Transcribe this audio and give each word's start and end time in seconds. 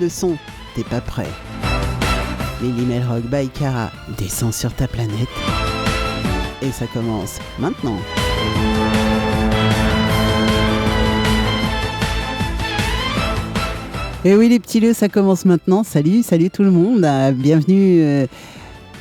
le 0.00 0.08
son, 0.08 0.36
t'es 0.74 0.84
pas 0.84 1.00
prêt. 1.00 1.28
Lily 2.62 2.98
Rock 3.00 3.22
by 3.24 3.48
Cara 3.48 3.90
descend 4.18 4.52
sur 4.52 4.72
ta 4.72 4.88
planète. 4.88 5.28
Et 6.62 6.70
ça 6.70 6.86
commence 6.86 7.38
maintenant. 7.58 7.96
Et 14.24 14.34
oui 14.34 14.48
les 14.48 14.58
petits 14.58 14.80
loups, 14.80 14.94
ça 14.94 15.08
commence 15.08 15.44
maintenant. 15.44 15.84
Salut, 15.84 16.22
salut 16.22 16.50
tout 16.50 16.62
le 16.62 16.70
monde. 16.70 17.06
Bienvenue 17.34 18.00
euh, 18.00 18.26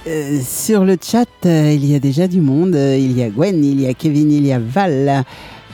euh, 0.07 0.39
sur 0.45 0.83
le 0.83 0.97
chat. 1.01 1.25
Il 1.45 1.85
y 1.85 1.95
a 1.95 1.99
déjà 1.99 2.27
du 2.27 2.41
monde. 2.41 2.75
Il 2.75 3.17
y 3.17 3.23
a 3.23 3.29
Gwen, 3.29 3.63
il 3.63 3.81
y 3.81 3.87
a 3.87 3.93
Kevin, 3.93 4.31
il 4.31 4.45
y 4.45 4.51
a 4.51 4.59
Val. 4.59 5.25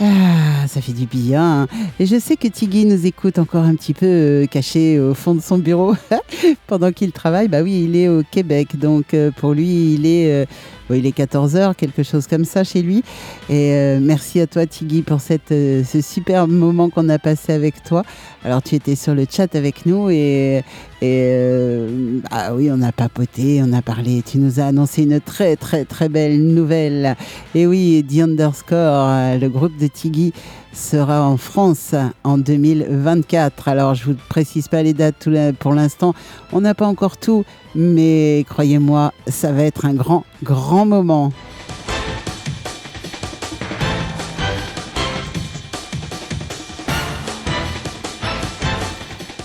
Ah, 0.04 0.66
ça 0.68 0.82
fait 0.82 0.94
du 0.94 1.06
bien. 1.06 1.68
Et 2.00 2.08
je 2.08 2.18
sais 2.18 2.36
que 2.36 2.48
Tiggy 2.48 2.86
nous 2.86 3.06
écoute 3.06 3.38
encore 3.38 3.64
un 3.64 3.76
petit 3.76 3.94
peu 3.94 4.08
euh, 4.08 4.46
caché 4.48 5.00
au 5.00 5.14
fond 5.14 5.36
de 5.36 5.42
son 5.42 5.60
bureau 5.60 5.94
pendant 6.68 6.92
qu'il 6.92 7.12
travaille. 7.12 7.48
Bah 7.48 7.62
oui, 7.62 7.84
il 7.84 7.96
est 7.96 8.08
au 8.08 8.24
Québec. 8.24 8.80
Donc 8.80 9.14
euh, 9.14 9.30
pour 9.30 9.54
lui, 9.54 9.94
il 9.94 10.08
est 10.08 10.34
euh, 10.34 10.46
il 10.90 11.06
est 11.06 11.16
14h, 11.16 11.76
quelque 11.76 12.02
chose 12.02 12.26
comme 12.26 12.46
ça 12.46 12.64
chez 12.64 12.82
lui. 12.82 13.04
Et 13.48 13.98
merci 14.02 14.42
à 14.42 14.48
toi, 14.48 14.66
Tiggy, 14.66 15.04
pour 15.04 15.22
cette, 15.22 15.48
ce 15.48 16.02
super 16.02 16.50
moment 16.50 16.90
qu'on 16.90 17.08
a 17.08 17.18
passé 17.18 17.54
avec 17.54 17.82
toi. 17.82 18.04
Alors, 18.44 18.64
tu 18.64 18.74
étais 18.74 18.96
sur 18.96 19.14
le 19.14 19.26
chat 19.30 19.56
avec 19.56 19.86
nous 19.86 20.10
et, 20.10 20.64
euh, 21.04 22.20
ah 22.32 22.56
oui, 22.56 22.70
on 22.72 22.82
a 22.82 22.92
papoté, 22.92 23.62
on 23.64 23.72
a 23.72 23.84
parlé. 23.84 24.24
Tu 24.24 24.40
nous 24.40 24.60
as 24.60 24.66
annoncé 24.66 25.04
une 25.04 25.20
très, 25.20 25.56
très, 25.56 25.86
très 25.86 26.10
belle 26.10 26.42
nouvelle. 26.42 27.16
Et 27.54 27.68
oui, 27.68 28.04
The 28.10 28.22
Underscore, 28.22 29.38
le 29.40 29.48
groupe 29.48 29.78
de 29.78 29.86
Tiggy 29.86 30.34
sera 30.74 31.24
en 31.24 31.38
France 31.38 31.94
en 32.24 32.40
2024. 32.40 33.68
Alors, 33.68 33.94
je 33.94 34.06
vous 34.06 34.16
précise 34.30 34.68
pas 34.68 34.82
les 34.82 34.94
dates 34.94 35.30
pour 35.60 35.74
l'instant. 35.74 36.16
On 36.52 36.62
n'a 36.62 36.74
pas 36.74 36.88
encore 36.88 37.18
tout, 37.18 37.46
mais 37.76 38.44
croyez-moi, 38.50 39.14
ça 39.28 39.52
va 39.52 39.64
être 39.64 39.86
un 39.86 39.94
grand, 39.94 40.26
grand 40.44 40.86
moment. 40.86 41.32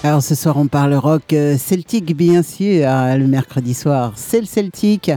Alors 0.06 0.22
ce 0.22 0.36
soir 0.36 0.56
on 0.56 0.68
parle 0.68 0.94
rock 0.94 1.32
euh, 1.32 1.58
celtique 1.58 2.16
bien 2.16 2.44
sûr, 2.44 2.86
hein, 2.86 3.16
le 3.16 3.26
mercredi 3.26 3.74
soir 3.74 4.12
c'est 4.14 4.38
le 4.38 4.46
celtique. 4.46 5.10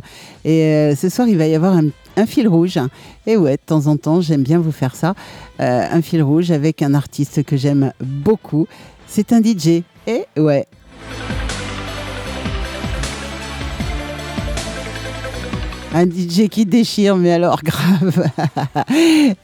Et 0.43 0.63
euh, 0.63 0.95
ce 0.95 1.09
soir 1.09 1.27
il 1.27 1.37
va 1.37 1.45
y 1.45 1.53
avoir 1.53 1.77
un, 1.77 2.25
fil 2.25 2.47
rouge. 2.47 2.79
Et 3.27 3.37
ouais 3.37 3.57
de 3.57 3.61
temps 3.63 3.85
en 3.85 3.97
temps 3.97 4.19
j'aime 4.19 4.41
bien 4.41 4.57
vous 4.57 4.71
faire 4.71 4.95
ça, 4.95 5.13
euh, 5.59 5.85
un 5.91 6.01
fil 6.01 6.23
rouge 6.23 6.49
avec 6.49 6.81
un 6.81 6.95
artiste 6.95 7.43
que 7.43 7.55
j'aime 7.55 7.93
beaucoup, 8.03 8.65
c'est 9.05 9.31
un 9.31 9.43
DJ 9.43 9.83
et 10.07 10.25
ouais 10.37 10.65
Un 15.93 16.05
DJ 16.05 16.49
qui 16.49 16.65
déchire, 16.67 17.15
mais 17.15 17.31
alors 17.31 17.63
grave. 17.63 18.29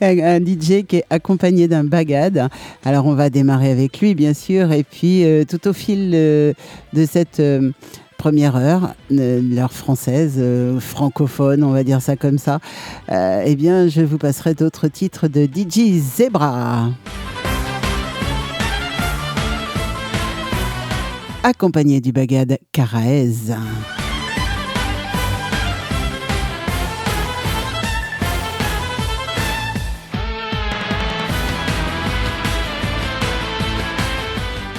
un 0.00 0.38
DJ 0.38 0.84
qui 0.86 0.96
est 0.98 1.04
accompagné 1.10 1.66
d'un 1.66 1.82
bagad. 1.82 2.48
Alors 2.84 3.06
on 3.06 3.14
va 3.14 3.30
démarrer 3.30 3.72
avec 3.72 3.98
lui, 4.00 4.14
bien 4.14 4.32
sûr. 4.32 4.70
Et 4.70 4.84
puis 4.84 5.24
euh, 5.24 5.44
tout 5.44 5.66
au 5.66 5.72
fil 5.72 6.12
euh, 6.14 6.52
de 6.92 7.04
cette 7.04 7.40
euh, 7.40 7.72
première 8.16 8.54
heure, 8.54 8.94
l'heure 9.10 9.72
française, 9.72 10.40
francophone, 10.78 11.64
on 11.64 11.72
va 11.72 11.82
dire 11.84 12.00
ça 12.00 12.16
comme 12.16 12.38
ça, 12.38 12.60
eh 13.10 13.54
bien 13.56 13.88
je 13.88 14.00
vous 14.00 14.16
passerai 14.16 14.54
d'autres 14.54 14.88
titres 14.88 15.28
de 15.28 15.44
DJ 15.44 16.00
Zebra. 16.00 16.90
Accompagné 21.42 22.00
du 22.00 22.10
bagad 22.10 22.58
Caraez. 22.72 23.52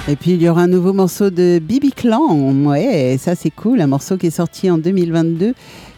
Et 0.08 0.16
puis 0.16 0.30
il 0.30 0.42
y 0.42 0.48
aura 0.48 0.62
un 0.62 0.68
nouveau 0.68 0.94
morceau 0.94 1.28
de 1.28 1.60
Bibi 1.62 1.92
Clan. 1.92 2.34
Ouais, 2.64 3.16
ça 3.20 3.34
c'est 3.34 3.50
cool, 3.50 3.82
un 3.82 3.86
morceau 3.86 4.16
qui 4.16 4.28
est 4.28 4.30
sorti 4.30 4.70
en 4.70 4.78
2022. 4.78 5.48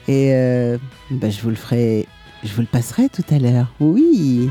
Et 0.08 0.34
euh, 0.34 0.78
bah, 1.12 1.30
je 1.30 1.40
vous 1.40 1.50
le 1.50 1.54
ferai, 1.54 2.08
je 2.42 2.52
vous 2.52 2.62
le 2.62 2.66
passerai 2.66 3.08
tout 3.08 3.22
à 3.30 3.38
l'heure. 3.38 3.72
Oui. 3.78 4.50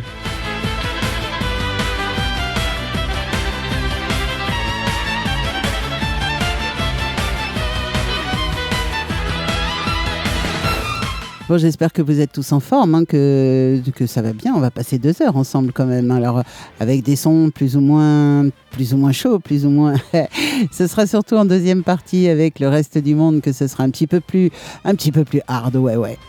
Bon, 11.50 11.58
j'espère 11.58 11.92
que 11.92 12.04
vous 12.04 12.20
êtes 12.20 12.32
tous 12.32 12.52
en 12.52 12.60
forme, 12.60 12.94
hein, 12.94 13.06
que, 13.06 13.82
que 13.96 14.06
ça 14.06 14.22
va 14.22 14.34
bien. 14.34 14.54
On 14.54 14.60
va 14.60 14.70
passer 14.70 15.00
deux 15.00 15.20
heures 15.24 15.36
ensemble 15.36 15.74
quand 15.74 15.88
même. 15.88 16.12
Alors, 16.12 16.44
avec 16.80 17.02
des 17.02 17.16
sons 17.16 17.50
plus 17.50 17.76
ou 17.76 17.82
moins, 17.82 18.48
plus 18.70 18.94
ou 18.94 18.98
moins 18.98 19.12
chauds, 19.12 19.40
plus 19.40 19.66
ou 19.66 19.72
moins. 19.72 19.96
ce 20.72 20.86
sera 20.86 21.08
surtout 21.08 21.38
en 21.38 21.46
deuxième 21.46 21.82
partie 21.82 22.28
avec 22.28 22.60
le 22.60 22.68
reste 22.68 23.00
du 23.00 23.16
monde 23.16 23.42
que 23.42 23.52
ce 23.52 23.66
sera 23.66 23.84
un 23.84 23.90
petit 23.90 24.06
peu 24.06 24.20
plus, 24.20 24.52
un 24.86 24.94
petit 24.94 25.12
peu 25.12 25.26
plus 25.26 25.42
hard. 25.48 25.76
Ouais, 25.76 25.96
ouais. 25.96 26.20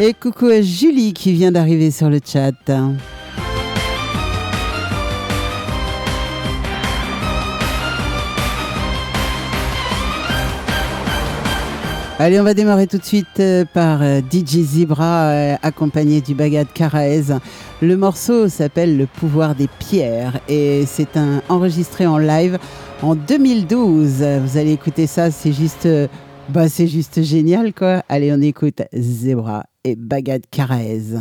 Et 0.00 0.14
coucou 0.14 0.46
à 0.46 0.62
Julie 0.62 1.12
qui 1.12 1.34
vient 1.34 1.52
d'arriver 1.52 1.90
sur 1.90 2.08
le 2.08 2.20
chat. 2.24 2.52
Allez, 12.22 12.38
on 12.38 12.44
va 12.44 12.54
démarrer 12.54 12.86
tout 12.86 12.98
de 12.98 13.04
suite 13.04 13.40
euh, 13.40 13.64
par 13.64 14.00
euh, 14.00 14.20
DJ 14.20 14.58
Zebra, 14.58 15.24
euh, 15.24 15.56
accompagné 15.60 16.20
du 16.20 16.36
Bagad 16.36 16.68
Karaez. 16.72 17.34
Le 17.80 17.96
morceau 17.96 18.48
s'appelle 18.48 18.96
Le 18.96 19.06
pouvoir 19.08 19.56
des 19.56 19.66
pierres 19.66 20.38
et 20.48 20.84
c'est 20.86 21.16
un 21.16 21.42
enregistré 21.48 22.06
en 22.06 22.18
live 22.18 22.60
en 23.02 23.16
2012. 23.16 24.22
Vous 24.40 24.56
allez 24.56 24.70
écouter 24.70 25.08
ça, 25.08 25.32
c'est 25.32 25.52
juste, 25.52 25.88
bah, 26.48 26.68
c'est 26.68 26.86
juste 26.86 27.22
génial 27.22 27.74
quoi. 27.74 28.04
Allez, 28.08 28.32
on 28.32 28.40
écoute 28.40 28.82
Zebra 28.94 29.64
et 29.82 29.96
Bagad 29.96 30.42
Karaez. 30.48 31.18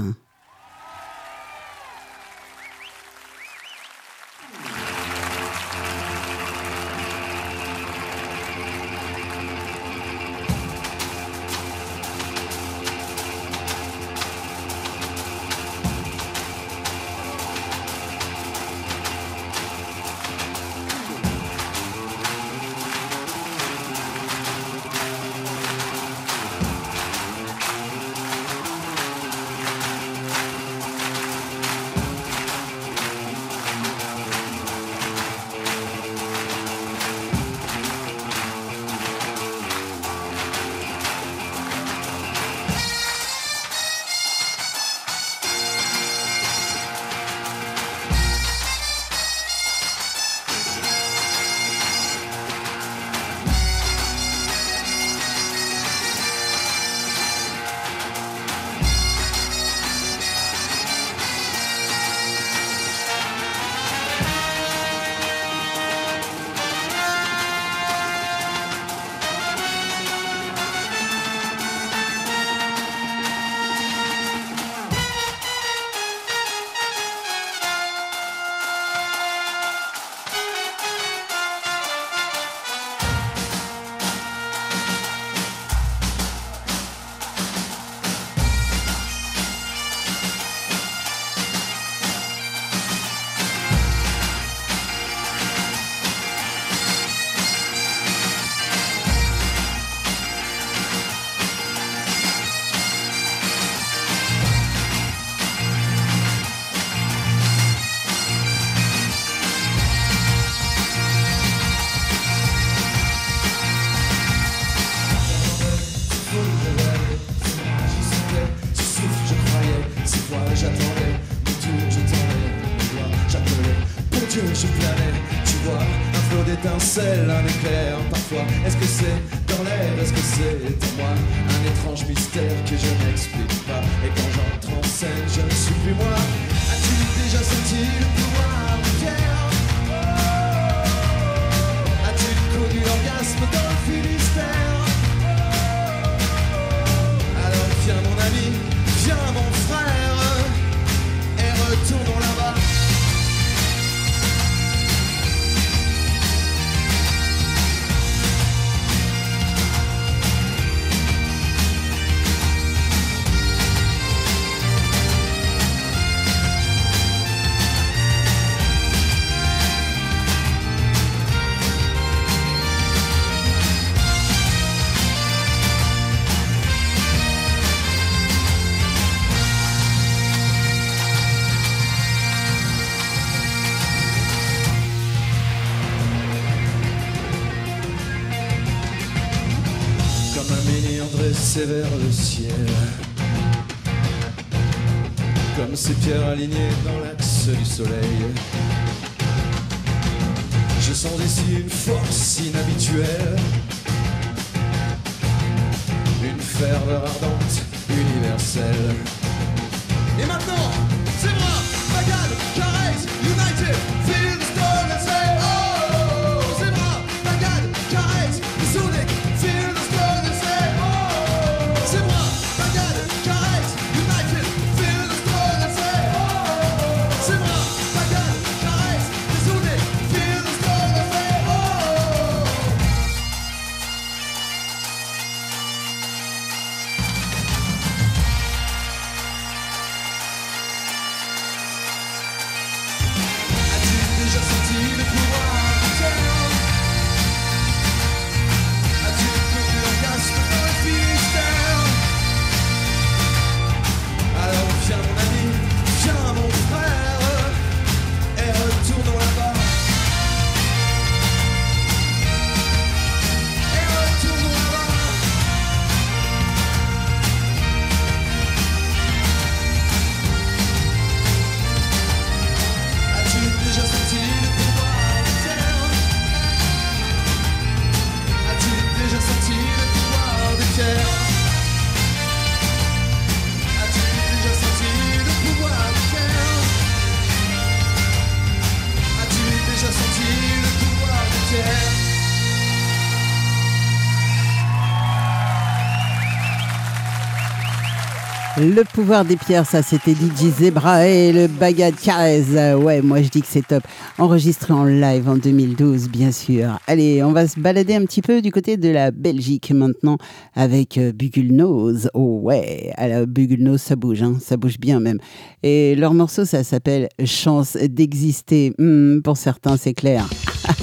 Le 298.74 298.86
pouvoir 298.86 299.26
des 299.26 299.36
pierres, 299.36 299.66
ça 299.66 299.82
c'était 299.84 300.14
DJ 300.14 300.50
Zebra 300.58 301.06
et 301.06 301.34
le 301.34 301.48
Bagad 301.48 301.94
Carrez. 301.94 302.74
Ouais, 302.76 303.02
moi 303.02 303.22
je 303.22 303.28
dis 303.28 303.42
que 303.42 303.48
c'est 303.50 303.68
top. 303.68 303.84
Enregistré 304.18 304.72
en 304.72 304.86
live 304.86 305.28
en 305.28 305.36
2012, 305.36 306.08
bien 306.08 306.32
sûr. 306.32 306.80
Allez, 306.88 307.22
on 307.22 307.34
va 307.34 307.50
se 307.50 307.60
balader 307.60 307.96
un 307.96 308.06
petit 308.06 308.22
peu 308.22 308.42
du 308.42 308.50
côté 308.50 308.78
de 308.78 308.88
la 308.88 309.12
Belgique 309.12 309.72
maintenant 309.72 310.18
avec 310.56 310.98
euh, 310.98 311.12
Bugulnose. 311.12 312.10
Oh 312.14 312.40
ouais, 312.44 312.94
à 312.96 313.10
la 313.10 313.26
Bugulnose 313.26 313.82
ça 313.82 313.98
bouge, 313.98 314.24
hein, 314.24 314.38
ça 314.40 314.56
bouge 314.56 314.80
bien 314.80 315.02
même. 315.02 315.18
Et 315.64 315.96
leur 315.96 316.14
morceau, 316.14 316.46
ça 316.46 316.64
s'appelle 316.64 317.10
Chance 317.26 317.76
d'exister. 317.76 318.74
Hmm, 318.78 319.20
pour 319.20 319.36
certains, 319.36 319.76
c'est 319.76 319.94
clair. 319.94 320.30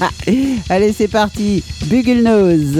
Allez, 0.69 0.93
c'est 0.93 1.07
parti, 1.07 1.63
Bugulnose. 1.87 2.79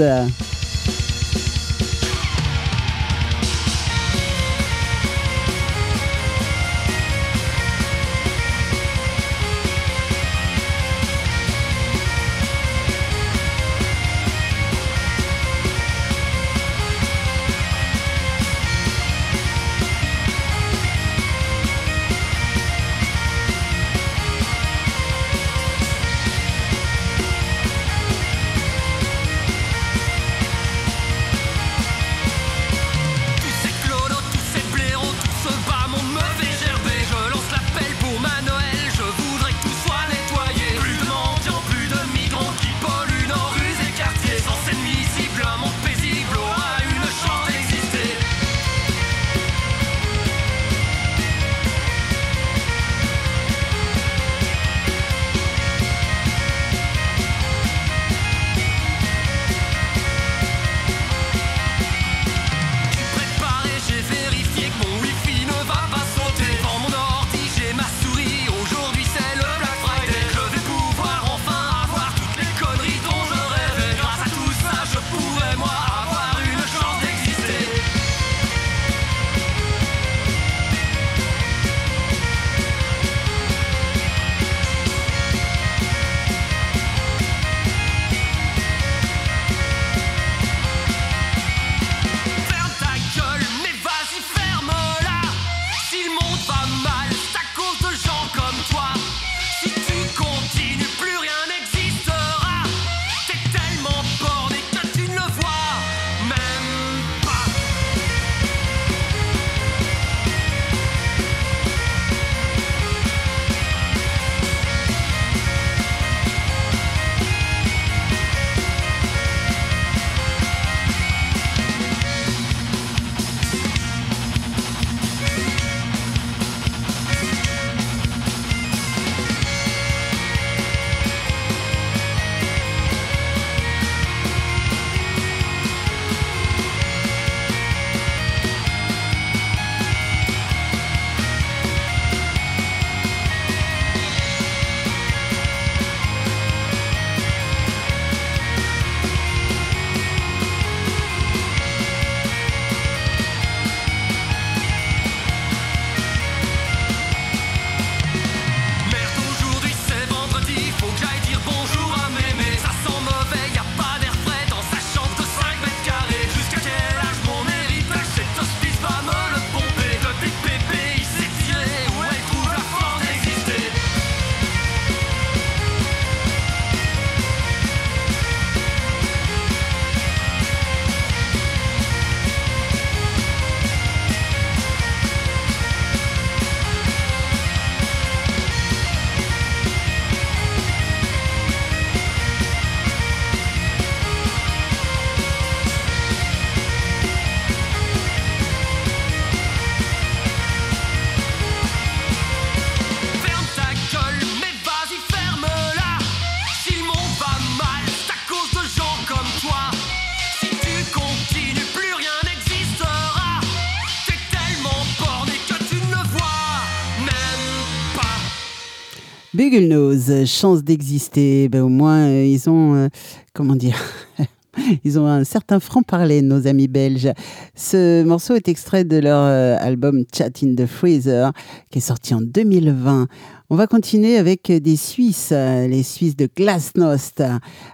Google 219.50 219.66
Knows, 219.66 220.26
chance 220.26 220.62
d'exister. 220.62 221.48
Ben, 221.48 221.62
au 221.62 221.68
moins, 221.68 222.06
euh, 222.06 222.24
ils 222.24 222.48
ont, 222.48 222.76
euh, 222.76 222.88
comment 223.34 223.56
dire, 223.56 223.76
ils 224.84 224.96
ont 224.96 225.06
un 225.06 225.24
certain 225.24 225.58
franc-parler, 225.58 226.22
nos 226.22 226.46
amis 226.46 226.68
belges. 226.68 227.10
Ce 227.56 228.04
morceau 228.04 228.36
est 228.36 228.46
extrait 228.46 228.84
de 228.84 228.98
leur 228.98 229.24
euh, 229.24 229.56
album 229.58 230.04
Chat 230.16 230.44
in 230.44 230.54
the 230.54 230.66
Freezer, 230.66 231.32
qui 231.70 231.78
est 231.78 231.82
sorti 231.82 232.14
en 232.14 232.20
2020. 232.20 233.08
On 233.48 233.56
va 233.56 233.66
continuer 233.66 234.18
avec 234.18 234.52
des 234.52 234.76
Suisses, 234.76 235.32
les 235.32 235.82
Suisses 235.82 236.14
de 236.14 236.28
Glasnost, 236.36 237.20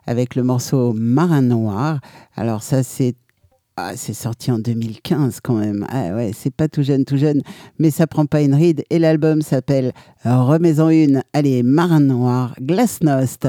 avec 0.06 0.35
le 0.35 0.45
morceau 0.45 0.95
Marin 0.95 1.42
Noir. 1.42 2.00
Alors 2.37 2.62
ça, 2.62 2.83
c'est 2.83 3.16
ah, 3.78 3.92
c'est 3.95 4.14
sorti 4.14 4.50
en 4.50 4.59
2015 4.59 5.40
quand 5.42 5.56
même. 5.56 5.87
Ah 5.90 6.14
ouais, 6.14 6.30
c'est 6.35 6.50
pas 6.54 6.66
tout 6.66 6.83
jeune, 6.83 7.04
tout 7.04 7.18
jeune, 7.18 7.42
mais 7.78 7.90
ça 7.90 8.06
prend 8.06 8.25
pas 8.25 8.40
une 8.40 8.54
ride. 8.54 8.85
Et 8.88 8.99
l'album 8.99 9.42
s'appelle 9.42 9.92
Remets-en 10.25 10.88
une. 10.88 11.23
Allez, 11.35 11.62
Marin 11.62 12.00
Noir, 12.00 12.54
Glasnost. 12.59 13.47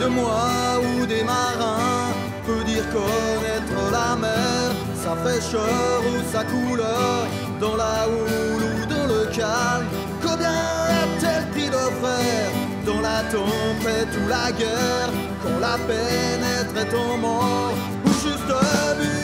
de 0.00 0.06
moi 0.06 0.80
ou 0.80 1.06
des 1.06 1.22
marins 1.22 2.12
peut 2.46 2.64
dire 2.64 2.84
connaître 2.88 3.90
la 3.92 4.16
mer, 4.16 4.72
sa 4.96 5.14
fraîcheur 5.14 6.02
ou 6.08 6.32
sa 6.32 6.42
couleur 6.44 7.26
dans 7.60 7.76
la 7.76 8.08
houle 8.08 8.69
Combien 10.22 10.50
a-t-elle 10.50 11.46
pris 11.50 11.70
nos 11.70 11.90
frères 12.00 12.52
Dont 12.84 13.00
la 13.00 13.22
tombe 13.30 13.80
fait 13.80 14.06
la 14.28 14.52
guerre, 14.52 15.10
qu'on 15.42 15.58
la 15.58 15.78
pénètre 15.86 16.76
et 16.82 16.88
ton 16.90 17.16
mort, 17.16 17.72
ou 18.04 18.08
juste 18.10 18.46
but 18.98 19.19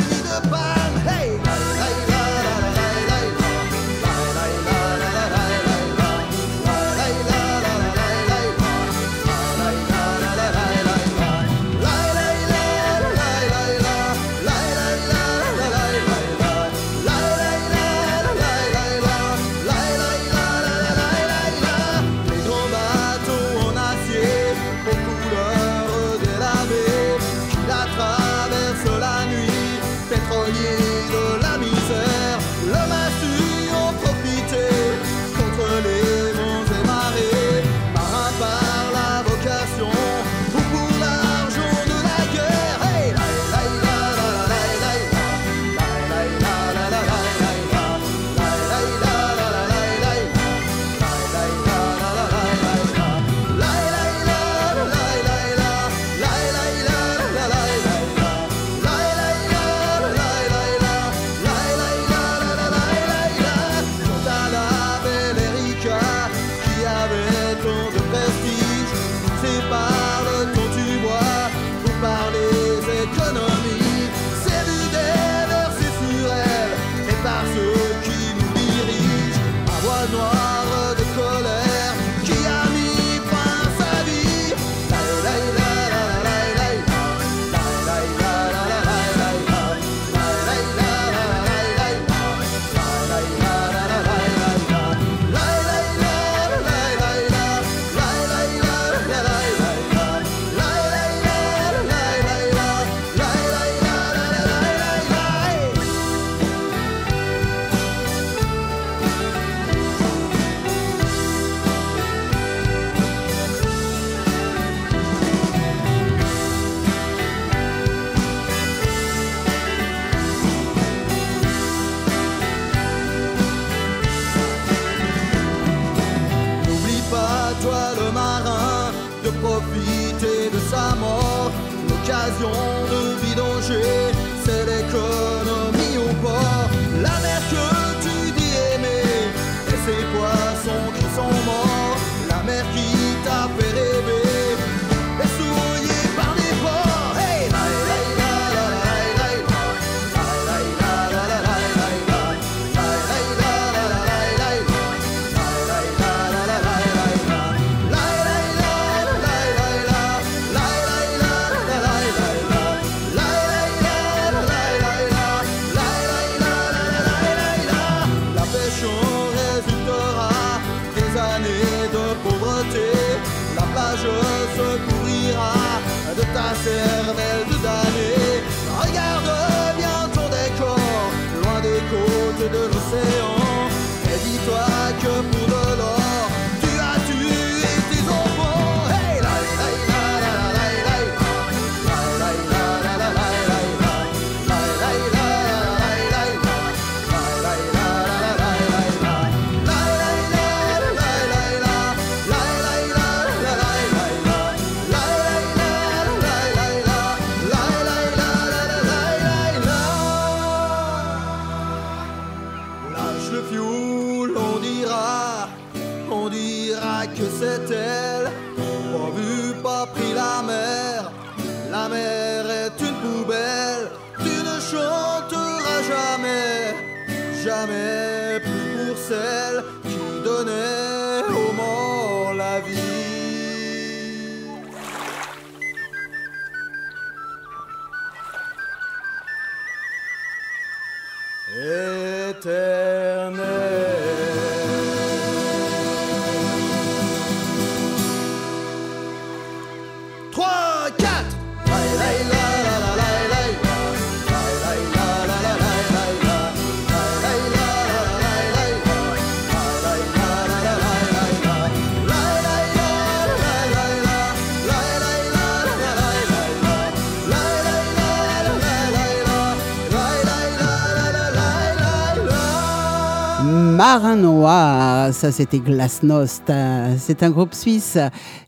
ça 275.17 275.33
c'était 275.33 275.61
Glasnost, 275.61 276.53
c'est 276.99 277.23
un 277.23 277.31
groupe 277.31 277.55
suisse 277.55 277.97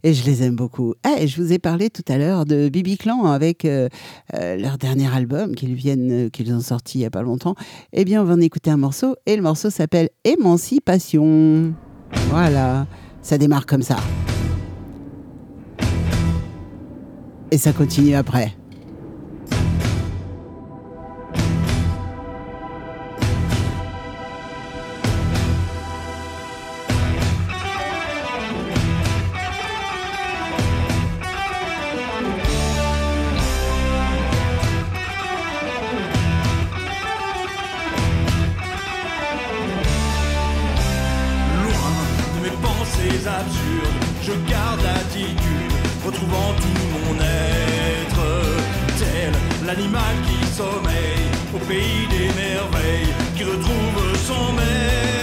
et 0.04 0.12
je 0.12 0.24
les 0.26 0.42
aime 0.42 0.54
beaucoup. 0.54 0.94
Eh, 1.06 1.26
je 1.26 1.40
vous 1.40 1.50
ai 1.50 1.58
parlé 1.58 1.88
tout 1.88 2.02
à 2.08 2.18
l'heure 2.18 2.44
de 2.44 2.68
Bibi 2.68 2.98
Clan 2.98 3.24
avec 3.24 3.64
euh, 3.64 3.88
euh, 4.34 4.54
leur 4.56 4.76
dernier 4.76 5.08
album 5.10 5.54
qu'ils 5.54 5.74
viennent, 5.74 6.26
euh, 6.26 6.28
qu'ils 6.28 6.52
ont 6.52 6.60
sorti 6.60 6.98
il 6.98 7.02
y 7.02 7.04
a 7.06 7.10
pas 7.10 7.22
longtemps. 7.22 7.54
Eh 7.94 8.04
bien, 8.04 8.20
on 8.20 8.24
va 8.26 8.34
en 8.34 8.40
écouter 8.40 8.70
un 8.70 8.76
morceau 8.76 9.16
et 9.24 9.34
le 9.34 9.42
morceau 9.42 9.70
s'appelle 9.70 10.10
Émancipation. 10.24 11.72
Voilà, 12.28 12.86
ça 13.22 13.38
démarre 13.38 13.64
comme 13.64 13.82
ça. 13.82 13.96
Et 17.50 17.56
ça 17.56 17.72
continue 17.72 18.14
après. 18.14 18.57
l'animal 49.68 50.16
qui 50.26 50.46
sommeille 50.56 51.28
au 51.54 51.58
pays 51.58 52.06
des 52.08 52.28
merveilles, 52.40 53.14
qui 53.36 53.44
retrouve 53.44 54.16
son 54.26 54.52
maître. 54.54 55.17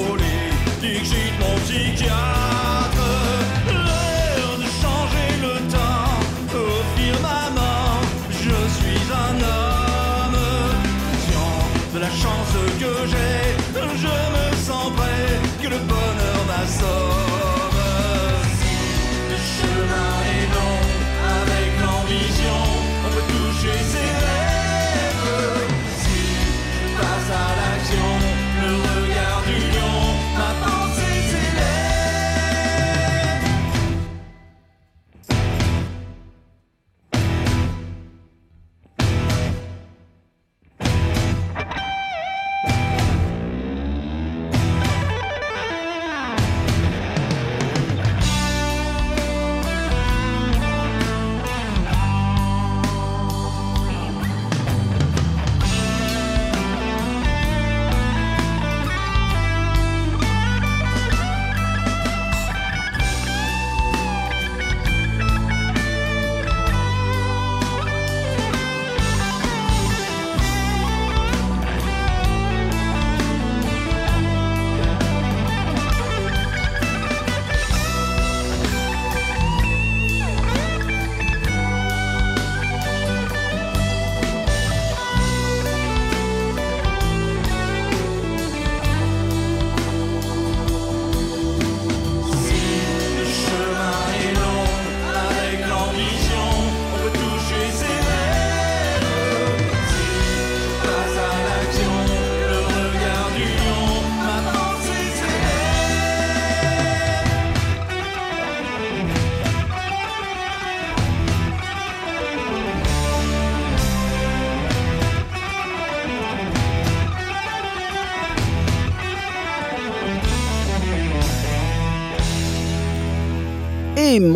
volée, 0.00 0.50
dit 0.80 1.00
que 1.00 1.04
j'ai 1.04 1.32
de. 1.40 2.45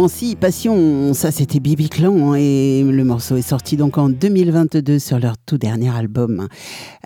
Émancipation, 0.00 1.12
ça 1.12 1.30
c'était 1.30 1.60
Bibi 1.60 1.90
Clan 1.90 2.32
hein, 2.32 2.34
et 2.34 2.82
le 2.82 3.04
morceau 3.04 3.36
est 3.36 3.42
sorti 3.42 3.76
donc 3.76 3.98
en 3.98 4.08
2022 4.08 4.98
sur 4.98 5.18
leur 5.18 5.36
tout 5.36 5.58
dernier 5.58 5.94
album. 5.94 6.48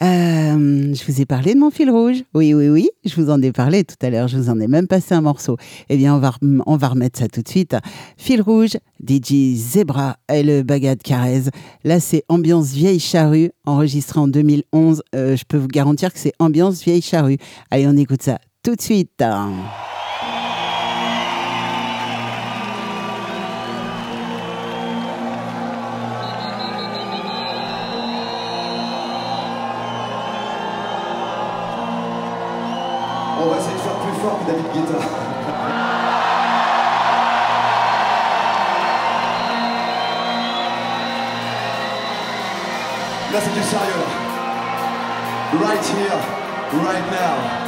Euh, 0.00 0.94
je 0.94 1.04
vous 1.04 1.20
ai 1.20 1.26
parlé 1.26 1.54
de 1.54 1.58
mon 1.58 1.72
fil 1.72 1.90
rouge. 1.90 2.22
Oui, 2.34 2.54
oui, 2.54 2.68
oui, 2.68 2.90
je 3.04 3.20
vous 3.20 3.30
en 3.30 3.42
ai 3.42 3.50
parlé 3.50 3.82
tout 3.82 3.96
à 4.00 4.10
l'heure. 4.10 4.28
Je 4.28 4.38
vous 4.38 4.48
en 4.48 4.60
ai 4.60 4.68
même 4.68 4.86
passé 4.86 5.12
un 5.12 5.22
morceau. 5.22 5.56
Eh 5.88 5.96
bien, 5.96 6.14
on 6.14 6.20
va, 6.20 6.34
on 6.66 6.76
va 6.76 6.86
remettre 6.86 7.18
ça 7.18 7.26
tout 7.26 7.42
de 7.42 7.48
suite. 7.48 7.74
Fil 8.16 8.40
rouge, 8.40 8.76
DJ 9.04 9.56
Zebra 9.56 10.16
et 10.32 10.44
le 10.44 10.62
Bagad 10.62 11.02
Carez. 11.02 11.50
Là, 11.82 11.98
c'est 11.98 12.22
ambiance 12.28 12.68
vieille 12.68 13.00
charrue, 13.00 13.50
enregistré 13.66 14.20
en 14.20 14.28
2011. 14.28 15.02
Euh, 15.16 15.34
je 15.34 15.42
peux 15.48 15.58
vous 15.58 15.66
garantir 15.66 16.12
que 16.12 16.20
c'est 16.20 16.34
ambiance 16.38 16.84
vieille 16.84 17.02
charrue. 17.02 17.38
Allez, 17.72 17.88
on 17.88 17.96
écoute 17.96 18.22
ça 18.22 18.38
tout 18.62 18.76
de 18.76 18.80
suite. 18.80 19.20
On 33.44 33.50
va 33.50 33.58
essayer 33.58 33.74
de 33.74 33.80
faire 33.80 33.92
plus 33.96 34.22
fort 34.22 34.38
que 34.40 34.50
David 34.50 34.64
Guetta. 34.72 34.98
Là, 43.32 43.38
c'est 43.42 43.52
du 43.52 43.62
sérieux. 43.62 44.06
Right 45.62 45.84
here, 45.84 46.20
right 46.86 47.10
now. 47.10 47.63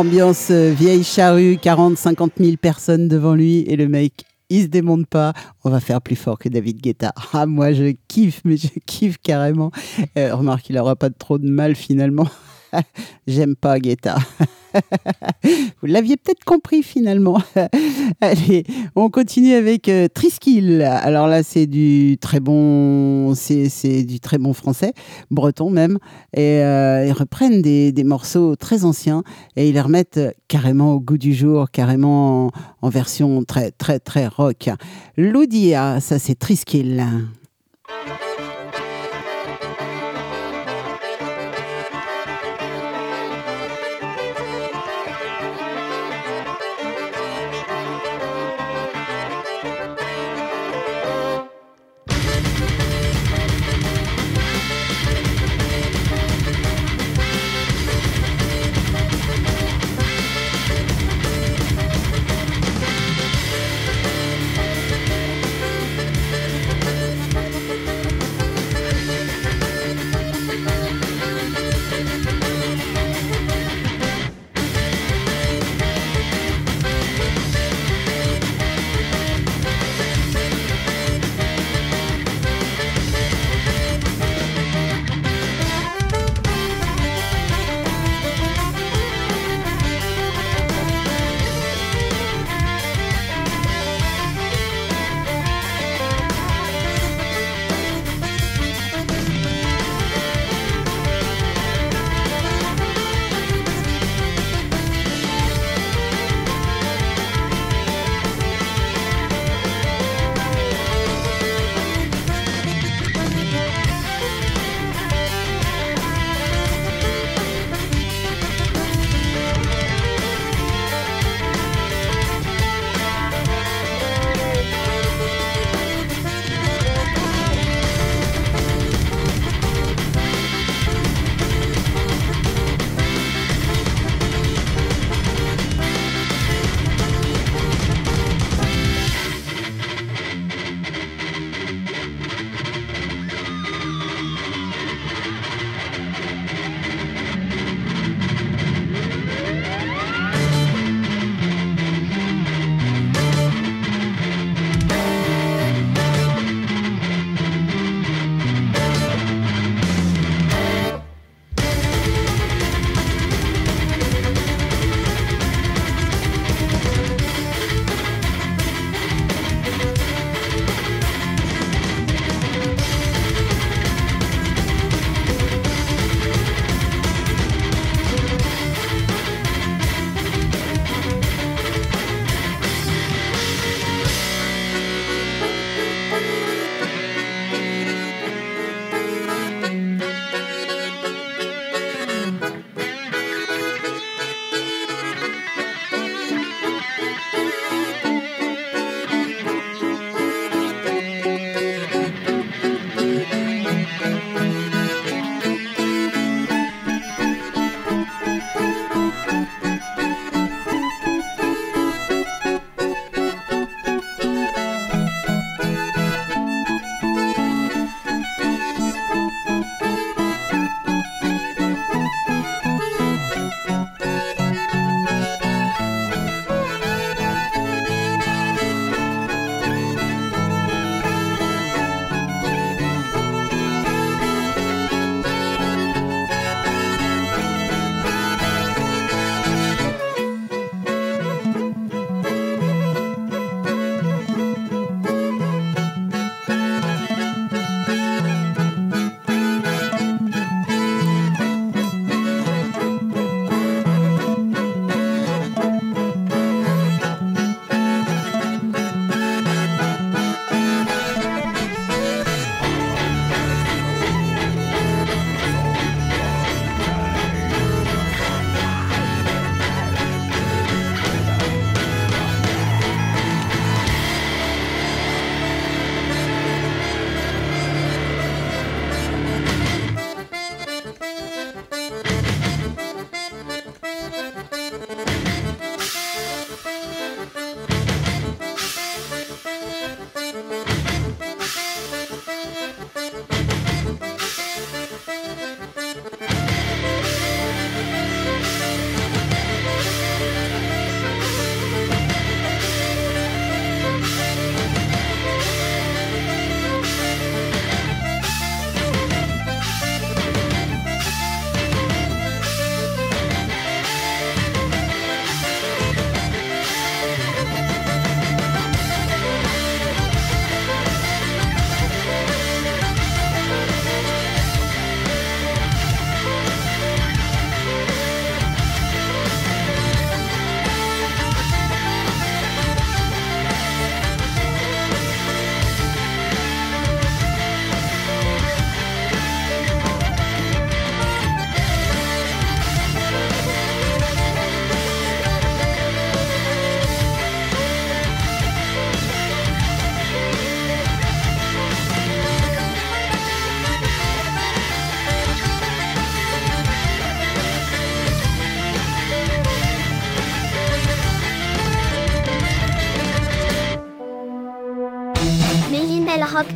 Ambiance 0.00 0.48
euh, 0.50 0.72
vieille 0.72 1.04
charrue, 1.04 1.58
40, 1.60 1.98
50 1.98 2.32
000 2.38 2.56
personnes 2.56 3.06
devant 3.06 3.34
lui 3.34 3.58
et 3.66 3.76
le 3.76 3.86
mec, 3.86 4.24
il 4.48 4.62
se 4.62 4.66
démonte 4.68 5.06
pas. 5.06 5.34
On 5.62 5.68
va 5.68 5.78
faire 5.78 6.00
plus 6.00 6.16
fort 6.16 6.38
que 6.38 6.48
David 6.48 6.80
Guetta. 6.80 7.12
Ah, 7.34 7.44
moi, 7.44 7.72
je 7.72 7.92
kiffe, 8.08 8.40
mais 8.46 8.56
je 8.56 8.68
kiffe 8.86 9.18
carrément. 9.18 9.70
Euh, 10.16 10.34
remarque, 10.34 10.70
il 10.70 10.78
aura 10.78 10.96
pas 10.96 11.10
trop 11.10 11.36
de 11.36 11.50
mal 11.50 11.76
finalement. 11.76 12.26
J'aime 13.26 13.56
pas 13.56 13.78
Guetta. 13.78 14.16
Vous 15.80 15.86
l'aviez 15.86 16.16
peut-être 16.16 16.44
compris 16.44 16.82
finalement. 16.82 17.40
Allez, 18.20 18.64
on 18.96 19.10
continue 19.10 19.54
avec 19.54 19.88
euh, 19.88 20.08
Triskill. 20.12 20.82
Alors 20.82 21.26
là, 21.26 21.42
c'est 21.42 21.66
du 21.66 22.16
très 22.20 22.40
bon, 22.40 23.34
c'est 23.34 24.02
du 24.02 24.20
très 24.20 24.38
bon 24.38 24.52
français, 24.52 24.92
breton 25.30 25.70
même. 25.70 25.98
Et 26.34 26.62
euh, 26.62 27.06
ils 27.06 27.12
reprennent 27.12 27.62
des, 27.62 27.92
des, 27.92 28.04
morceaux 28.04 28.56
très 28.56 28.84
anciens 28.84 29.22
et 29.56 29.68
ils 29.68 29.74
les 29.74 29.80
remettent 29.80 30.20
carrément 30.48 30.94
au 30.94 31.00
goût 31.00 31.18
du 31.18 31.34
jour, 31.34 31.70
carrément 31.70 32.50
en, 32.82 32.88
version 32.88 33.44
très 33.44 33.70
très 33.70 33.98
très 33.98 34.26
rock. 34.26 34.70
Loudia, 35.16 36.00
ça 36.00 36.18
c'est 36.18 36.38
Triskill. 36.38 37.04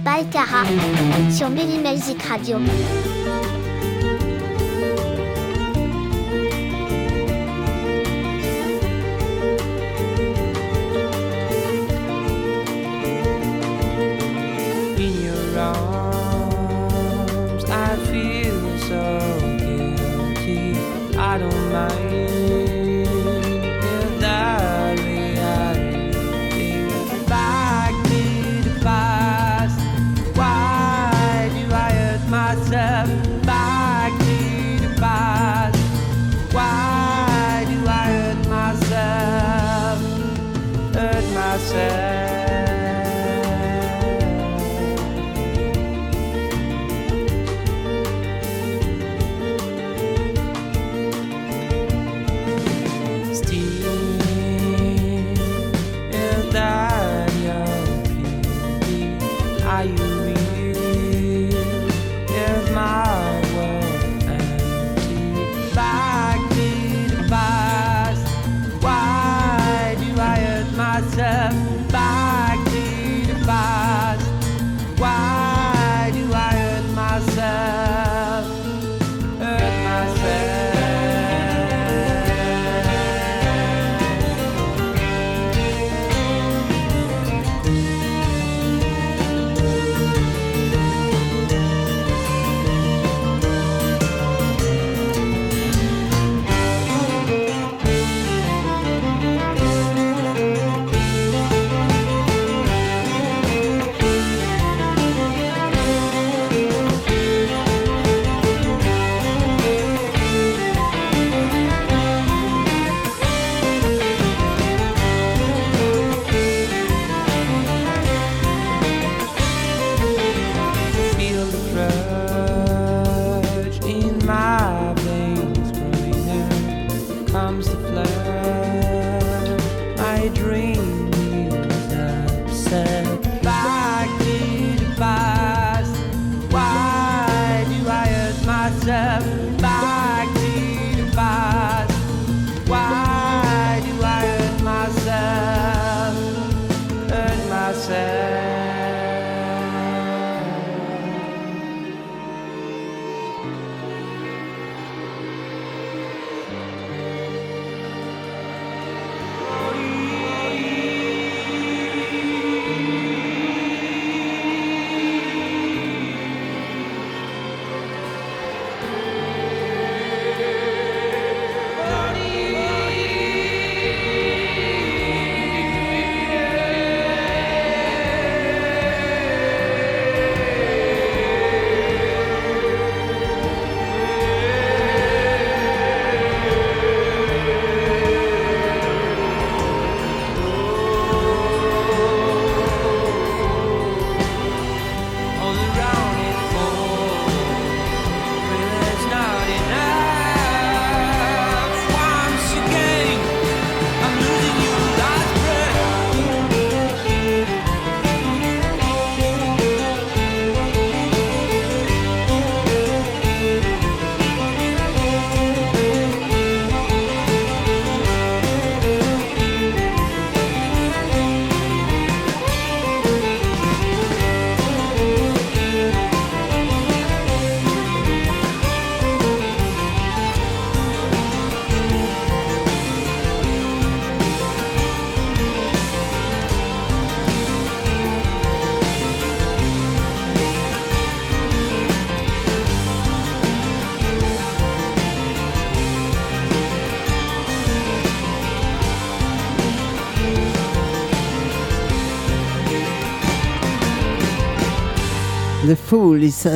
Balkara 0.05 0.65
sur 1.31 1.49
Music 1.49 2.23
Radio. 2.25 2.59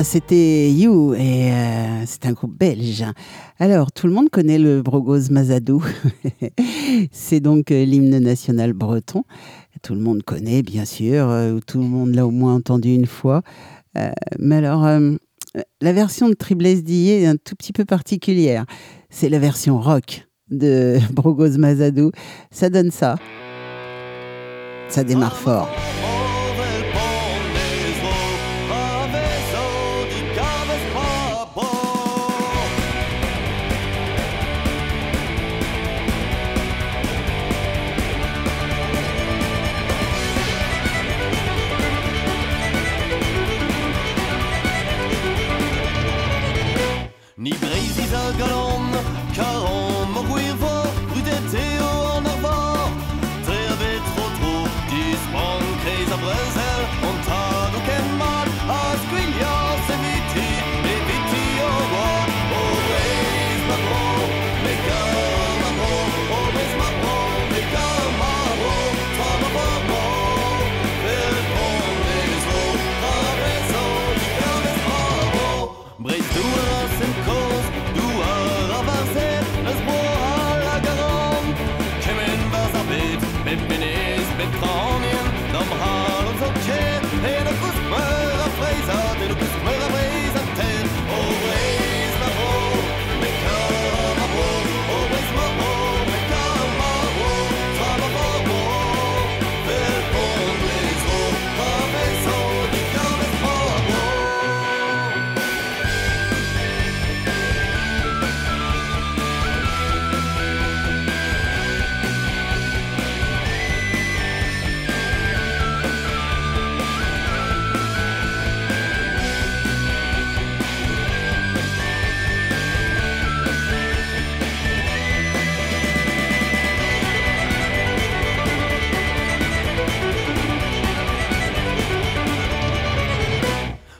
C'était 0.03 0.69
You, 0.73 1.15
et 1.15 1.53
euh, 1.53 2.03
c'est 2.07 2.27
un 2.27 2.33
groupe 2.33 2.59
belge. 2.59 3.05
Alors, 3.61 3.93
tout 3.93 4.09
le 4.09 4.13
monde 4.13 4.31
connaît 4.31 4.59
le 4.59 4.83
Brogos 4.83 5.31
Mazadou. 5.31 5.85
c'est 7.13 7.39
donc 7.39 7.71
euh, 7.71 7.85
l'hymne 7.85 8.19
national 8.19 8.73
breton. 8.73 9.23
Tout 9.83 9.95
le 9.95 10.01
monde 10.01 10.25
connaît, 10.25 10.63
bien 10.63 10.85
sûr, 10.85 11.29
euh, 11.29 11.61
tout 11.65 11.79
le 11.79 11.85
monde 11.85 12.17
l'a 12.17 12.27
au 12.27 12.33
moins 12.33 12.57
entendu 12.57 12.93
une 12.93 13.07
fois. 13.07 13.43
Mais 14.41 14.57
alors, 14.57 14.87
la 15.81 15.93
version 15.93 16.29
de 16.29 16.35
Triblesse 16.35 16.83
d'Ier 16.83 17.23
est 17.23 17.27
un 17.27 17.37
tout 17.37 17.55
petit 17.55 17.73
peu 17.73 17.85
particulière. 17.85 18.65
C'est 19.09 19.29
la 19.29 19.39
version 19.39 19.81
rock 19.81 20.27
de 20.51 20.99
Brogos 21.13 21.59
Mazadou. 21.59 22.11
Ça 22.51 22.71
donne 22.71 22.91
ça. 22.91 23.17
Ça 24.89 25.05
démarre 25.05 25.37
fort. 25.37 25.69
gun 48.37 48.51
on 48.51 48.93
the 48.93 49.33
on 49.65 50.08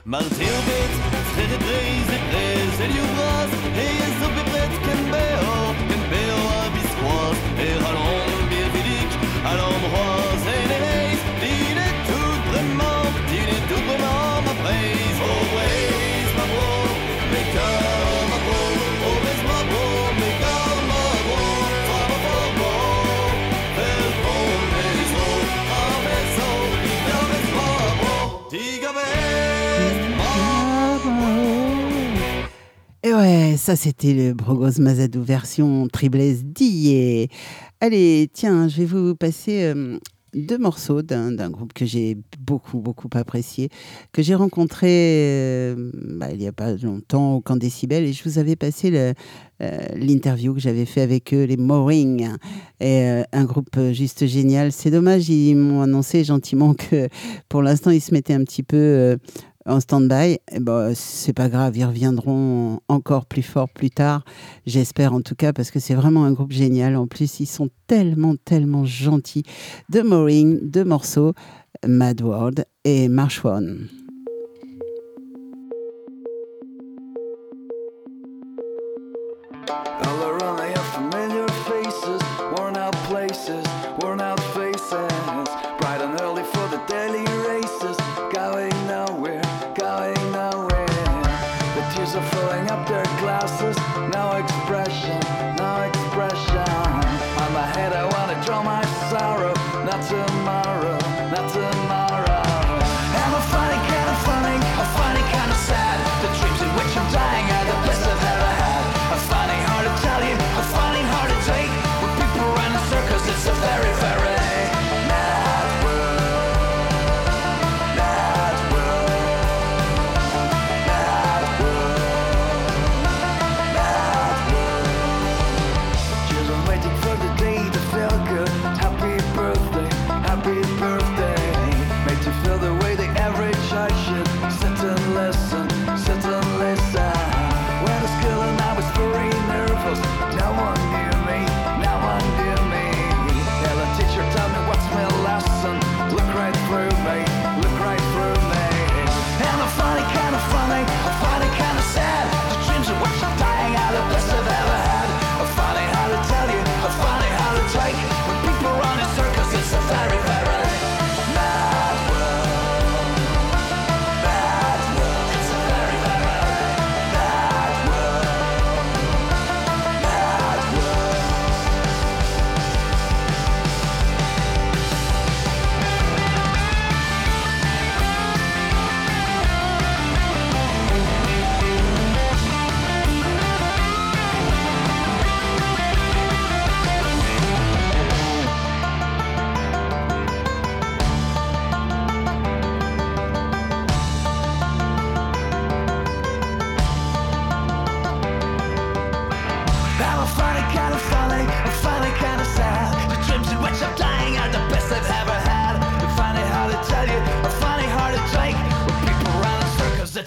מרציר 0.09 0.61
בית, 0.67 0.91
צפת 1.13 1.55
את 1.55 1.63
רייז 1.63 2.07
את 2.09 2.33
רז, 2.33 2.81
אל 2.81 2.95
יוברז, 2.95 3.49
היזו 3.75 4.25
בבית 4.29 4.79
קמבר 4.85 5.48
Ouais, 33.19 33.55
ça 33.57 33.75
c'était 33.75 34.13
le 34.13 34.33
Brogos 34.33 34.79
Mazadou 34.79 35.21
version 35.21 35.89
Triblaise 35.89 36.45
d'hier. 36.45 37.27
Allez, 37.81 38.29
tiens, 38.31 38.69
je 38.69 38.77
vais 38.77 38.85
vous 38.85 39.13
passer 39.13 39.63
euh, 39.63 39.97
deux 40.33 40.57
morceaux 40.57 41.01
d'un 41.01 41.49
groupe 41.49 41.73
que 41.73 41.85
j'ai 41.85 42.15
beaucoup, 42.39 42.79
beaucoup 42.79 43.09
apprécié, 43.15 43.67
que 44.13 44.21
j'ai 44.21 44.35
rencontré 44.35 44.87
euh, 44.89 45.91
bah, 45.93 46.27
il 46.31 46.37
n'y 46.37 46.47
a 46.47 46.53
pas 46.53 46.71
longtemps 46.77 47.35
au 47.35 47.41
camp 47.41 47.57
Décibel, 47.57 48.05
et 48.05 48.13
je 48.13 48.23
vous 48.23 48.37
avais 48.37 48.55
passé 48.55 48.89
euh, 48.93 49.13
l'interview 49.97 50.53
que 50.53 50.61
j'avais 50.61 50.85
fait 50.85 51.01
avec 51.01 51.33
eux, 51.33 51.43
les 51.43 51.57
Mooring, 51.57 52.29
un 52.79 53.43
groupe 53.43 53.77
juste 53.91 54.27
génial. 54.27 54.71
C'est 54.71 54.91
dommage, 54.91 55.27
ils 55.27 55.55
m'ont 55.55 55.81
annoncé 55.81 56.23
gentiment 56.23 56.73
que 56.73 57.09
pour 57.49 57.63
l'instant, 57.63 57.91
ils 57.91 57.99
se 57.99 58.13
mettaient 58.13 58.33
un 58.33 58.45
petit 58.45 58.63
peu 58.63 59.17
en 59.69 59.79
stand-by, 59.79 60.39
eh 60.51 60.59
ben, 60.59 60.93
c'est 60.95 61.33
pas 61.33 61.47
grave, 61.47 61.77
ils 61.77 61.85
reviendront 61.85 62.79
encore 62.87 63.25
plus 63.25 63.43
fort 63.43 63.69
plus 63.69 63.89
tard. 63.89 64.23
J'espère 64.65 65.13
en 65.13 65.21
tout 65.21 65.35
cas, 65.35 65.53
parce 65.53 65.71
que 65.71 65.79
c'est 65.79 65.93
vraiment 65.93 66.25
un 66.25 66.31
groupe 66.31 66.51
génial. 66.51 66.95
En 66.95 67.07
plus, 67.07 67.39
ils 67.39 67.45
sont 67.45 67.69
tellement, 67.87 68.35
tellement 68.43 68.85
gentils. 68.85 69.43
De 69.89 70.01
Maureen, 70.01 70.59
de 70.61 70.83
morceaux, 70.83 71.33
Mad 71.87 72.21
World 72.21 72.65
et 72.83 73.07
March 73.07 73.45
One. 73.45 73.87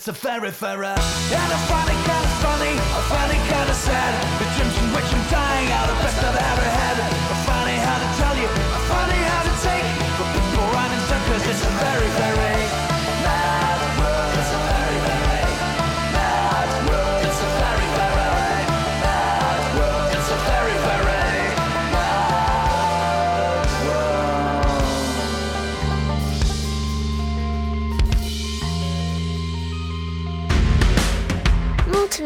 it's 0.03 0.09
a 0.09 0.13
fairy 0.13 0.51
fairer. 0.51 0.87
And 0.87 1.53
it's 1.55 1.67
funny, 1.71 1.95
kinda 1.95 2.31
funny, 2.43 2.75
I 2.75 3.01
find 3.07 3.31
it 3.31 3.43
kinda 3.47 3.73
sad. 3.73 4.13
The 4.41 4.47
dreams 4.57 4.77
in 4.79 4.93
which 4.95 5.15
I'm 5.15 5.31
dying 5.31 5.71
are 5.71 5.87
the 5.87 5.95
best 6.03 6.19
I've 6.25 6.35
ever 6.35 6.62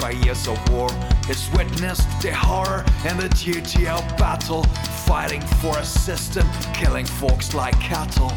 by 0.00 0.10
years 0.10 0.48
of 0.48 0.58
war. 0.70 0.88
He's 1.26 1.50
witnessed 1.52 2.08
the 2.22 2.32
horror 2.34 2.84
and 3.04 3.20
the 3.20 3.28
of 3.88 4.16
battle, 4.16 4.64
fighting 5.06 5.42
for 5.60 5.76
a 5.78 5.84
system, 5.84 6.46
killing 6.74 7.06
folks 7.06 7.54
like 7.54 7.78
cattle. 7.80 8.32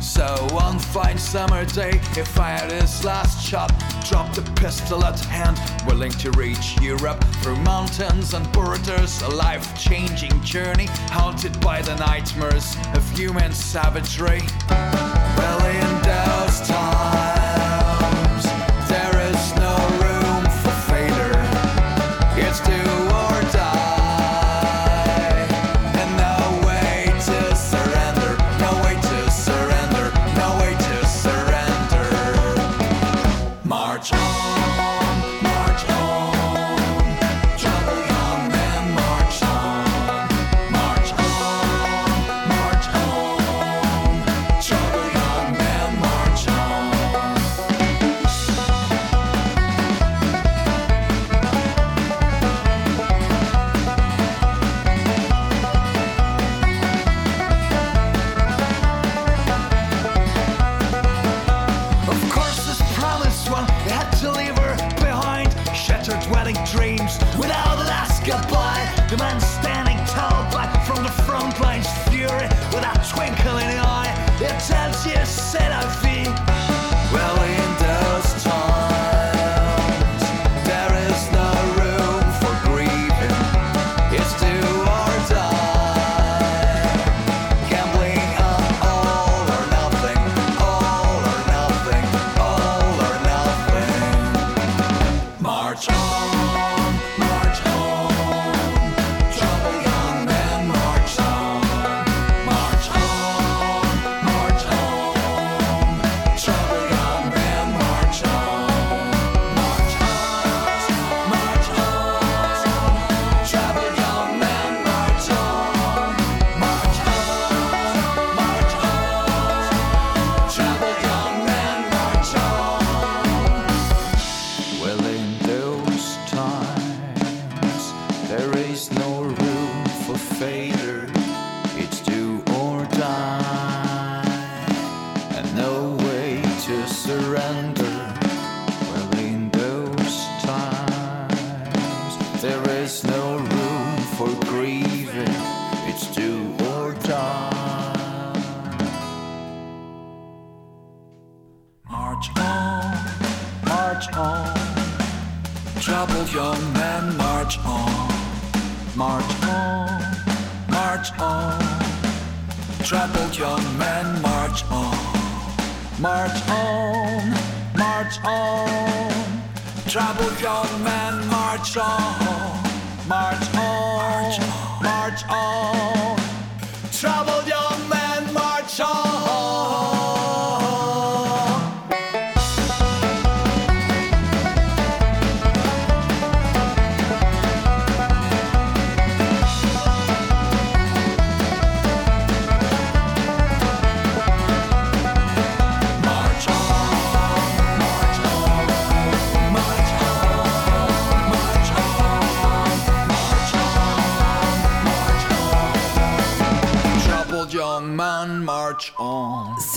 So 0.00 0.26
one 0.52 0.78
fine 0.78 1.18
summer 1.18 1.66
day, 1.66 2.00
he 2.14 2.22
fired 2.22 2.72
his 2.72 3.04
last 3.04 3.46
shot, 3.46 3.70
dropped 4.08 4.36
the 4.36 4.42
pistol 4.52 5.04
at 5.04 5.20
hand, 5.20 5.58
willing 5.86 6.12
to 6.12 6.30
reach 6.30 6.80
Europe 6.80 7.22
through 7.42 7.56
mountains 7.56 8.32
and 8.32 8.50
borders, 8.52 9.20
a 9.22 9.28
life-changing 9.28 10.40
journey, 10.42 10.86
haunted 11.10 11.60
by 11.60 11.82
the 11.82 11.94
nightmares 11.96 12.76
of 12.94 13.10
human 13.10 13.52
savagery. 13.52 14.40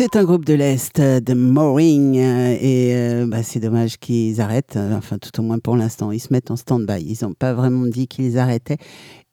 C'est 0.01 0.15
un 0.15 0.23
groupe 0.23 0.45
de 0.45 0.53
l'Est, 0.53 0.97
euh, 1.01 1.19
de 1.19 1.33
Mooring, 1.33 2.17
euh, 2.17 2.57
et 2.61 2.95
euh, 2.95 3.27
bah, 3.27 3.43
c'est 3.43 3.59
dommage 3.59 3.97
qu'ils 3.97 4.39
arrêtent, 4.39 4.79
enfin 4.93 5.17
tout 5.17 5.37
au 5.41 5.43
moins 5.43 5.59
pour 5.59 5.75
l'instant, 5.75 6.13
ils 6.13 6.21
se 6.21 6.31
mettent 6.31 6.51
en 6.51 6.55
stand-by. 6.55 7.03
Ils 7.03 7.25
n'ont 7.25 7.33
pas 7.33 7.53
vraiment 7.53 7.85
dit 7.85 8.07
qu'ils 8.07 8.39
arrêtaient, 8.39 8.77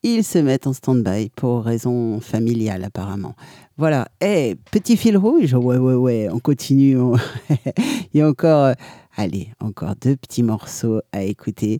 ils 0.02 0.24
se 0.24 0.38
mettent 0.38 0.66
en 0.66 0.72
stand-by 0.72 1.30
pour 1.36 1.62
raisons 1.62 2.18
familiales 2.18 2.82
apparemment. 2.82 3.36
Voilà, 3.76 4.08
et 4.20 4.56
petit 4.72 4.96
fil 4.96 5.16
rouge, 5.16 5.54
ouais 5.54 5.76
ouais 5.78 5.94
ouais, 5.94 6.28
on 6.32 6.40
continue, 6.40 6.98
on- 6.98 7.14
il 8.12 8.18
y 8.18 8.20
a 8.20 8.28
encore, 8.28 8.74
allez, 9.16 9.50
encore 9.60 9.94
deux 9.94 10.16
petits 10.16 10.42
morceaux 10.42 11.00
à 11.12 11.22
écouter. 11.22 11.78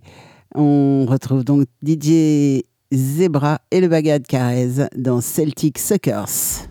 On 0.55 1.07
retrouve 1.09 1.43
donc 1.43 1.67
DJ 1.85 2.63
Zebra 2.95 3.59
et 3.73 3.81
le 3.81 3.89
Bagad 3.89 4.25
Carez 4.29 4.87
dans 4.97 5.21
Celtic 5.21 5.77
Suckers. 5.77 6.69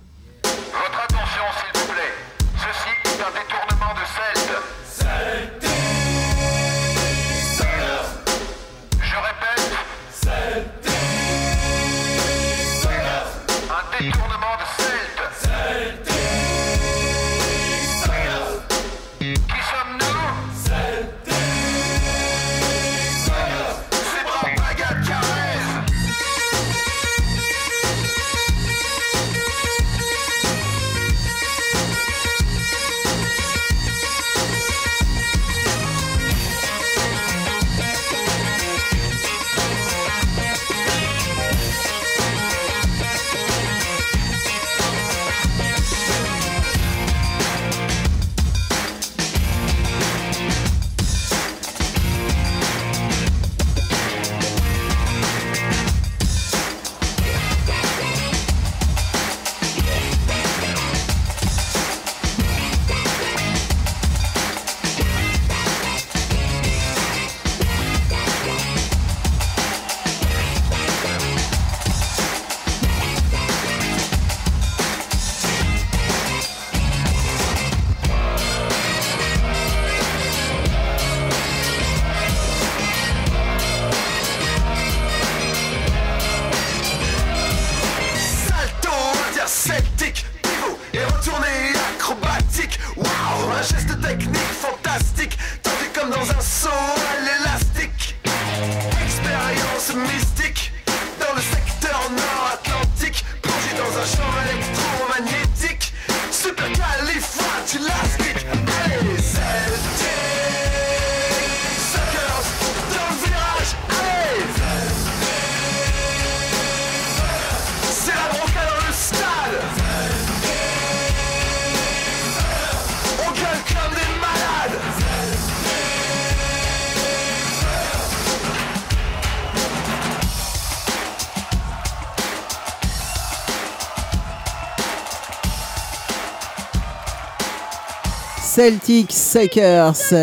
Celtic 138.55 139.11
Suckers, 139.11 140.13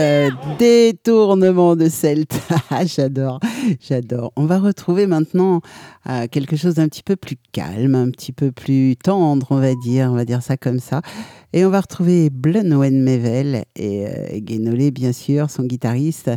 détournement 0.59 1.76
de 1.76 1.91
Celt. 1.91 2.33
Ah, 2.70 2.87
j'adore, 2.87 3.39
j'adore. 3.78 4.33
On 4.37 4.47
va 4.47 4.59
retrouver 4.59 5.07
maintenant 5.07 5.61
euh, 6.09 6.26
quelque 6.30 6.57
chose 6.57 6.76
d'un 6.76 6.89
petit 6.89 7.03
peu 7.03 7.16
plus 7.16 7.37
calme, 7.53 7.95
un 7.95 8.11
petit 8.11 8.33
peu 8.33 8.51
plus 8.51 8.97
tendre, 8.97 9.49
on 9.51 9.59
va 9.59 9.74
dire, 9.74 10.09
on 10.11 10.14
va 10.14 10.24
dire 10.24 10.43
ça 10.43 10.57
comme 10.57 10.78
ça. 10.78 11.03
Et 11.53 11.66
on 11.66 11.70
va 11.70 11.83
retrouver 11.83 12.30
Blunwen 12.30 13.03
Mevel 13.03 13.64
et 13.76 14.07
euh, 14.07 14.39
Guénolé, 14.39 14.91
bien 14.91 15.12
sûr, 15.12 15.51
son 15.51 15.64
guitariste, 15.64 16.30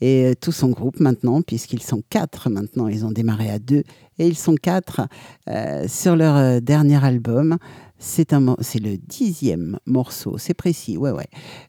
et 0.00 0.26
euh, 0.26 0.34
tout 0.40 0.52
son 0.52 0.68
groupe 0.68 1.00
maintenant, 1.00 1.42
puisqu'ils 1.42 1.82
sont 1.82 2.02
quatre 2.08 2.48
maintenant. 2.50 2.86
Ils 2.86 3.04
ont 3.04 3.10
démarré 3.10 3.50
à 3.50 3.58
deux, 3.58 3.82
et 4.20 4.28
ils 4.28 4.38
sont 4.38 4.54
quatre 4.54 5.00
euh, 5.48 5.88
sur 5.88 6.14
leur 6.14 6.62
dernier 6.62 7.04
album. 7.04 7.58
C'est 8.02 8.32
un, 8.32 8.56
c'est 8.60 8.80
le 8.80 8.96
dixième 8.96 9.78
morceau, 9.84 10.38
c'est 10.38 10.54
précis, 10.54 10.96
ouais, 10.96 11.10
ouais. 11.10 11.28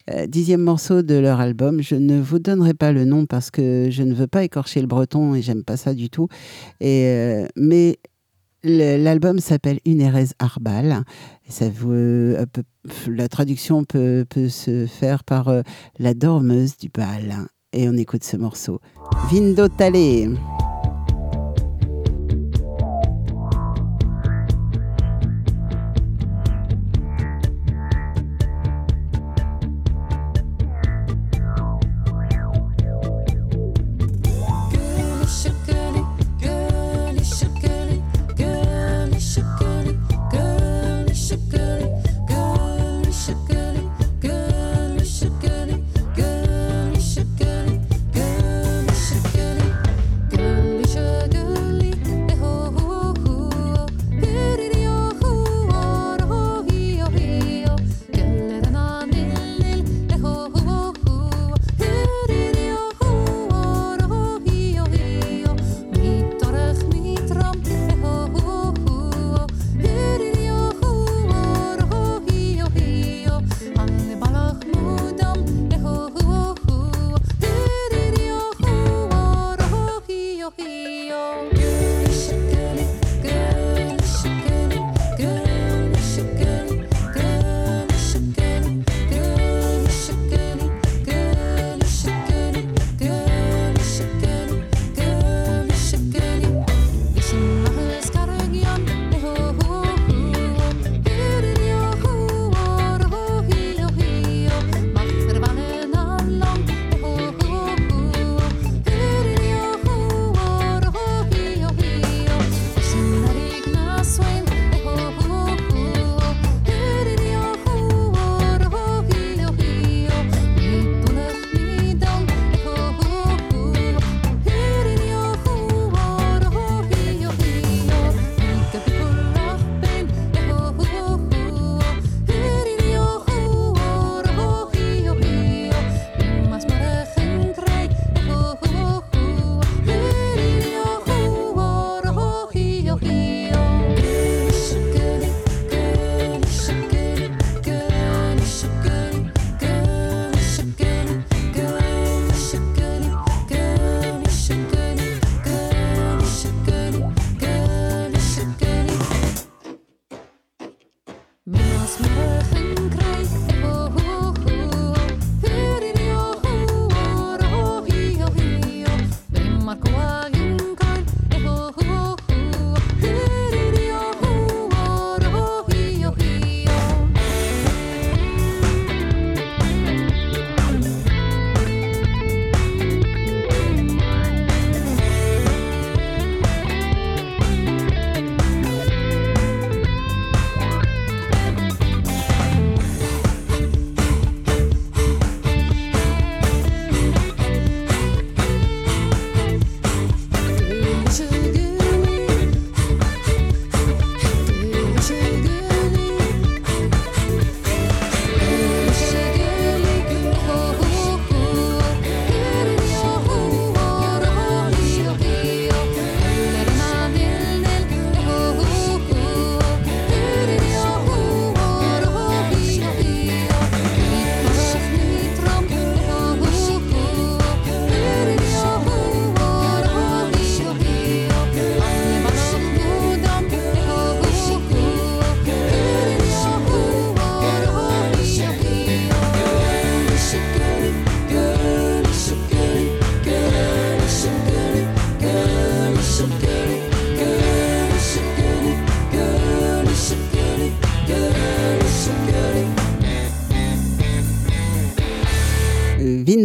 Euh, 0.09 0.27
dixième 0.27 0.61
morceau 0.61 1.01
de 1.01 1.15
leur 1.15 1.41
album. 1.41 1.81
Je 1.81 1.95
ne 1.95 2.21
vous 2.21 2.39
donnerai 2.39 2.73
pas 2.73 2.93
le 2.93 3.03
nom 3.03 3.25
parce 3.25 3.51
que 3.51 3.89
je 3.91 4.01
ne 4.01 4.13
veux 4.13 4.27
pas 4.27 4.45
écorcher 4.45 4.79
le 4.79 4.87
breton 4.87 5.35
et 5.35 5.41
j'aime 5.41 5.65
pas 5.65 5.75
ça 5.75 5.93
du 5.93 6.09
tout. 6.09 6.29
Euh, 6.81 7.45
mais 7.57 7.99
l'album 8.63 9.39
s'appelle 9.39 9.81
Une 9.85 9.99
Erez 9.99 10.29
Arbal. 10.39 11.03
Ça 11.49 11.69
vous, 11.69 11.91
euh, 11.91 12.45
la 13.09 13.27
traduction 13.27 13.83
peut, 13.83 14.25
se 14.47 14.85
faire 14.85 15.25
par 15.25 15.53
la 15.99 16.13
dormeuse 16.13 16.77
du 16.77 16.87
bal. 16.87 17.45
Et 17.73 17.89
on 17.89 17.93
écoute 17.93 18.23
ce 18.23 18.37
morceau. 18.37 18.79
Vindo 19.29 19.67
Tale. 19.67 20.37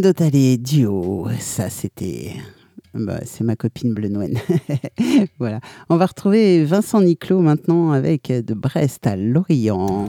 Dotale 0.07 0.57
duo, 0.59 1.27
ça 1.41 1.69
c'était. 1.69 2.35
Bah, 2.95 3.19
c'est 3.25 3.43
ma 3.43 3.57
copine 3.57 3.93
Blenouane. 3.93 4.39
voilà. 5.41 5.59
On 5.89 5.97
va 5.97 6.07
retrouver 6.07 6.65
Vincent 6.65 7.01
Niclot 7.01 7.41
maintenant 7.41 7.91
avec 7.91 8.29
de 8.29 8.55
Brest 8.55 9.05
à 9.09 9.17
Lorient. 9.17 10.09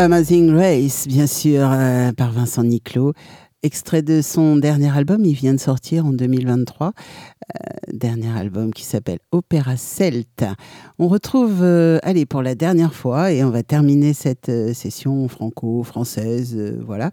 Amazing 0.00 0.54
Race, 0.54 1.06
bien 1.06 1.26
sûr, 1.26 1.68
euh, 1.70 2.10
par 2.12 2.32
Vincent 2.32 2.64
Niclot. 2.64 3.12
Extrait 3.62 4.00
de 4.00 4.22
son 4.22 4.56
dernier 4.56 4.90
album, 4.96 5.26
il 5.26 5.34
vient 5.34 5.52
de 5.52 5.60
sortir 5.60 6.06
en 6.06 6.12
2023. 6.14 6.86
Euh, 6.86 7.68
dernier 7.92 8.30
album 8.30 8.72
qui 8.72 8.84
s'appelle 8.84 9.18
Opéra 9.30 9.76
Celte. 9.76 10.46
On 10.98 11.08
retrouve, 11.08 11.58
euh, 11.60 11.98
allez, 12.02 12.24
pour 12.24 12.40
la 12.40 12.54
dernière 12.54 12.94
fois, 12.94 13.30
et 13.30 13.44
on 13.44 13.50
va 13.50 13.62
terminer 13.62 14.14
cette 14.14 14.50
session 14.72 15.28
franco-française, 15.28 16.78
voilà, 16.86 17.10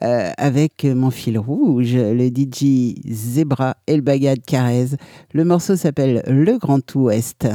avec 0.00 0.82
mon 0.82 1.12
fil 1.12 1.38
rouge, 1.38 1.94
le 1.94 2.30
DJ 2.30 2.96
Zebra 3.08 3.76
El 3.86 4.00
Bagad 4.00 4.40
Carrez. 4.44 4.96
Le 5.32 5.44
morceau 5.44 5.76
s'appelle 5.76 6.24
Le 6.26 6.58
Grand 6.58 6.82
Ouest. 6.96 7.46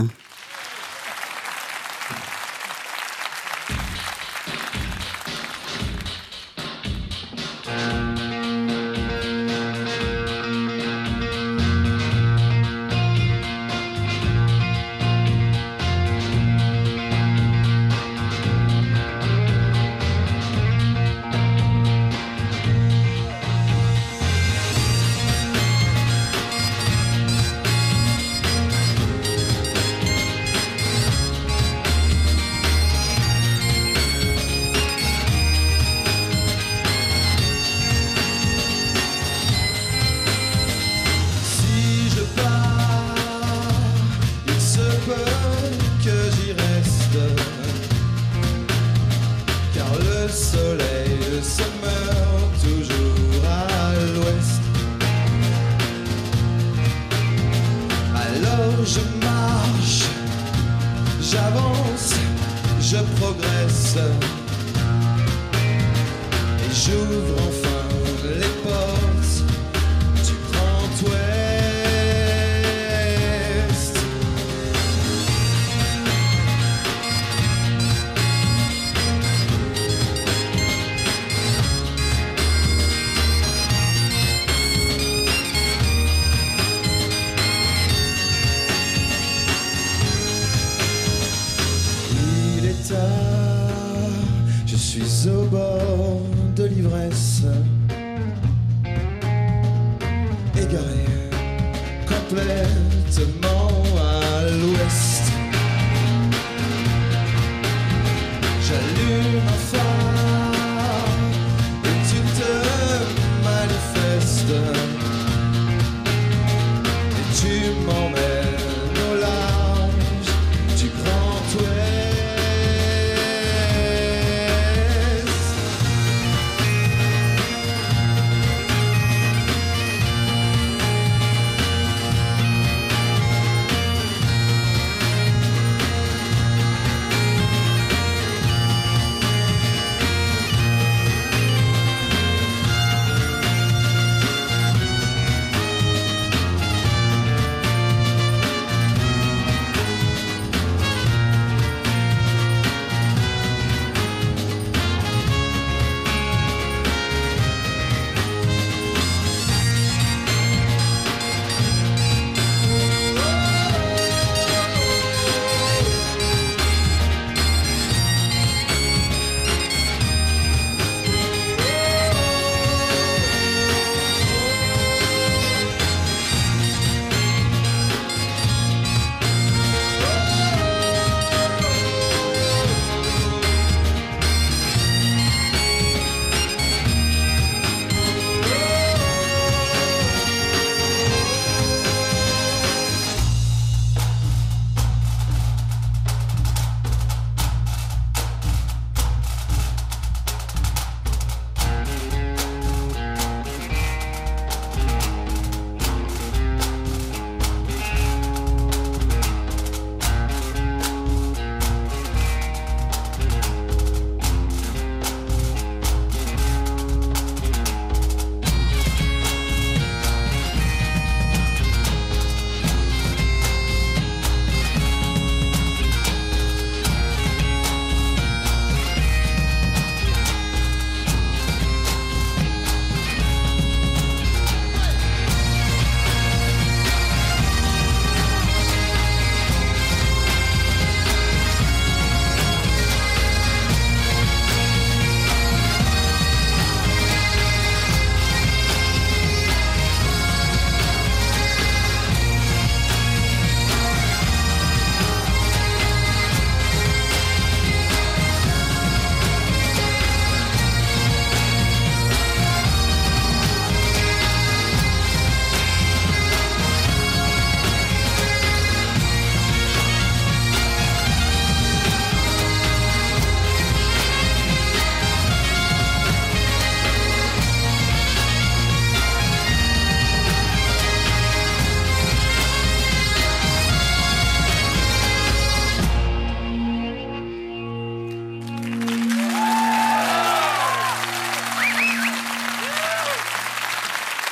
Suis 94.90 95.30
au 95.30 95.44
bord 95.44 96.22
de 96.56 96.64
l'ivresse. 96.64 97.44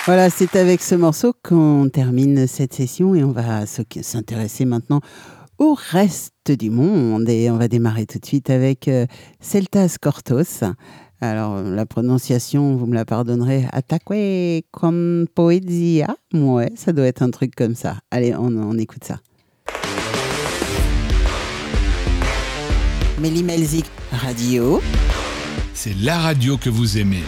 Voilà, 0.08 0.30
c'est 0.30 0.55
avec 0.55 0.82
ce 0.82 0.95
morceau 0.95 1.34
qu'on 1.43 1.89
termine 1.91 2.47
cette 2.47 2.74
session 2.74 3.14
et 3.14 3.26
on 3.26 3.34
va 3.34 3.66
s'intéresser 3.66 4.64
maintenant 4.64 5.01
au 5.58 5.74
reste 5.78 6.49
du 6.49 6.70
monde. 6.70 7.28
Et 7.28 7.51
on 7.51 7.58
va 7.58 7.68
démarrer 7.68 8.05
tout 8.05 8.18
de 8.18 8.26
suite 8.26 8.49
avec 8.49 8.88
euh, 8.88 9.05
Celtas 9.41 9.97
Cortos. 10.01 10.64
Alors, 11.20 11.62
la 11.62 11.86
prononciation, 11.86 12.78
vous 12.78 12.86
me 12.86 12.96
la 12.96 13.04
pardonnerez, 13.04 13.66
Ataque 13.74 14.63
con 14.71 15.25
poesia. 15.36 16.16
Ouais, 16.34 16.71
ça 16.75 16.93
doit 16.93 17.05
être 17.05 17.21
un 17.21 17.29
truc 17.29 17.54
comme 17.54 17.75
ça. 17.75 17.97
Allez, 18.09 18.34
on, 18.34 18.78
écoute 18.78 19.04
ça. 19.04 19.20
Radio. 24.13 24.82
C'est 25.74 25.96
la 25.97 26.17
radio 26.17 26.55
que 26.55 26.70
vous 26.70 26.97
aimez. 26.97 27.24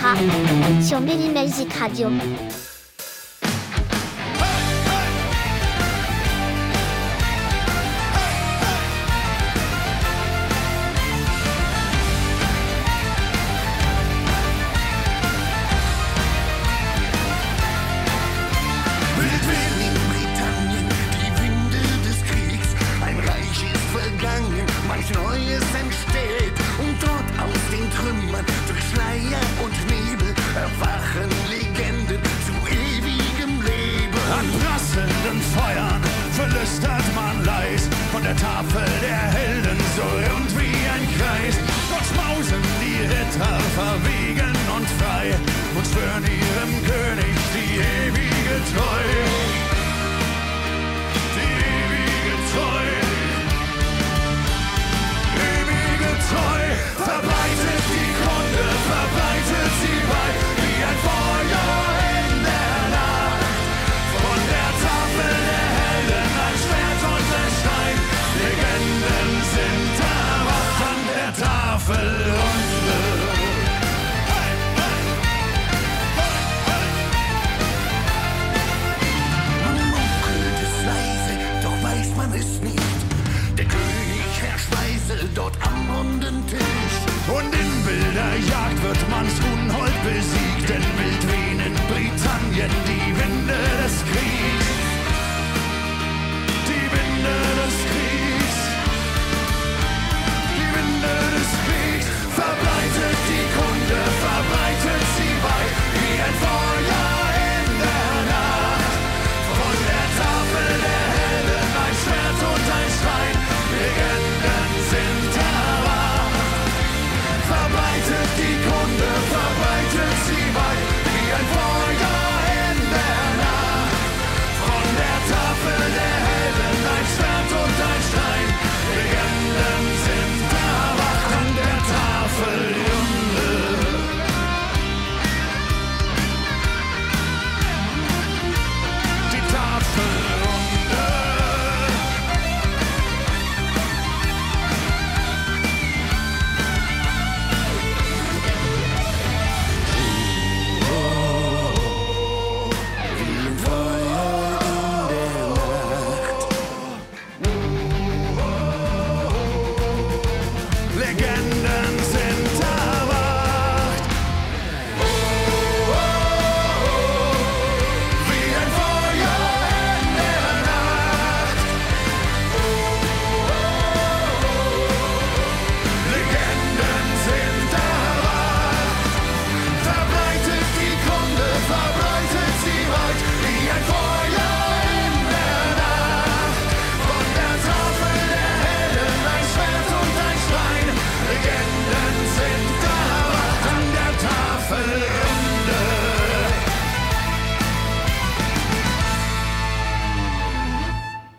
Sarah 0.00 0.16
sur 0.80 1.00
Magic 1.00 1.72
Radio. 1.74 2.08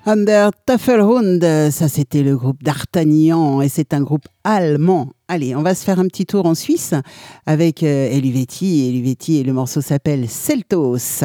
Under 0.09 0.49
Tafelhund, 0.65 1.69
ça 1.69 1.87
c'était 1.87 2.23
le 2.23 2.35
groupe 2.35 2.63
d'Artagnan 2.63 3.61
et 3.61 3.69
c'est 3.69 3.93
un 3.93 4.01
groupe 4.01 4.25
allemand. 4.43 5.11
Allez, 5.27 5.55
on 5.55 5.61
va 5.61 5.75
se 5.75 5.83
faire 5.83 5.99
un 5.99 6.07
petit 6.07 6.25
tour 6.25 6.47
en 6.47 6.55
Suisse 6.55 6.95
avec 7.45 7.83
euh, 7.83 8.09
Eluvetti. 8.09 8.89
Eluvetti 8.89 9.37
et 9.37 9.43
le 9.43 9.53
morceau 9.53 9.81
s'appelle 9.81 10.27
Celtos. 10.27 11.23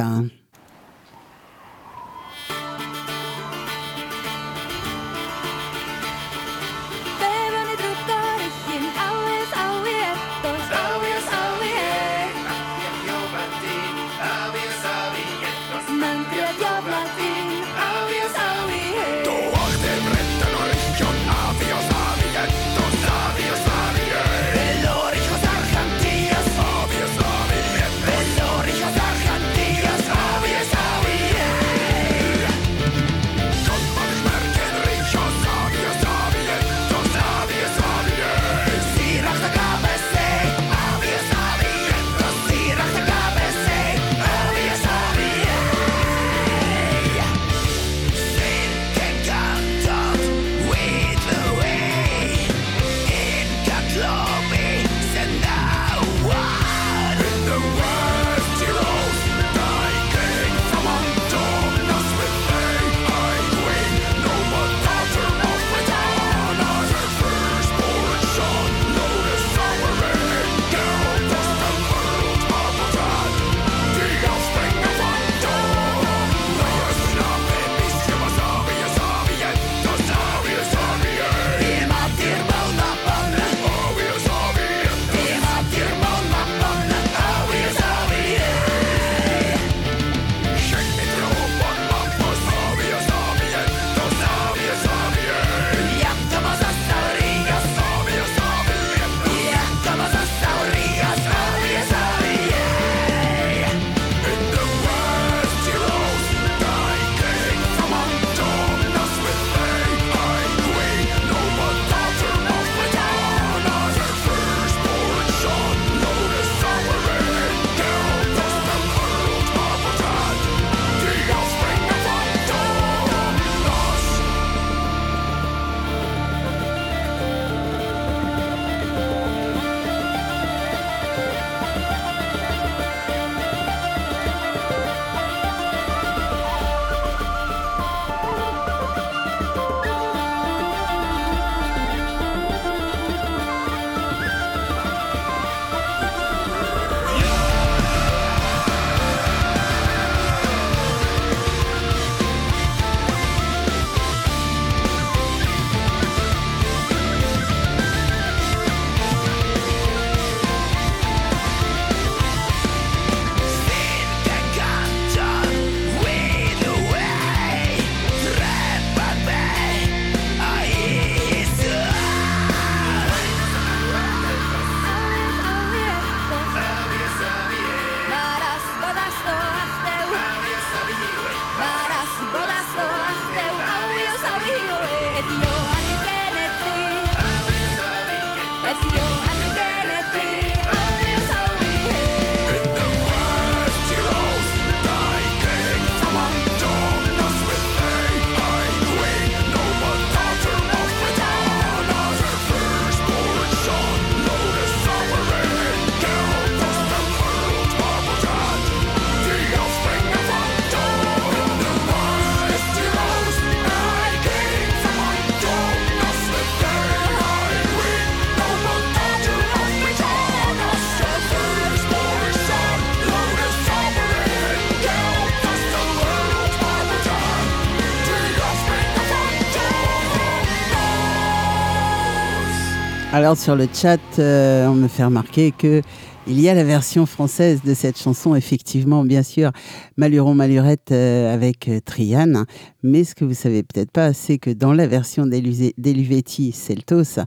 Alors 233.15 233.37
sur 233.37 233.55
le 233.55 233.69
chat, 233.73 234.01
euh, 234.19 234.67
on 234.67 234.75
me 234.75 234.89
fait 234.89 235.05
remarquer 235.05 235.53
que 235.57 235.83
il 236.27 236.41
y 236.41 236.49
a 236.49 236.55
la 236.55 236.65
version 236.65 237.07
française 237.07 237.61
de 237.65 237.73
cette 237.73 237.97
chanson, 237.97 238.35
effectivement, 238.35 239.05
bien 239.05 239.23
sûr, 239.23 239.53
Maluron 239.97 240.35
Malurette 240.35 240.91
euh, 240.91 241.33
avec 241.33 241.69
euh, 241.69 241.79
Triane. 241.85 242.45
Mais 242.83 243.05
ce 243.05 243.15
que 243.15 243.25
vous 243.25 243.35
savez 243.35 243.63
peut-être 243.63 243.93
pas, 243.93 244.13
c'est 244.13 244.39
que 244.39 244.51
dans 244.51 244.73
la 244.73 244.89
version 244.89 245.29
d'Eluvetti 245.29 246.51
Celtos, 246.51 247.21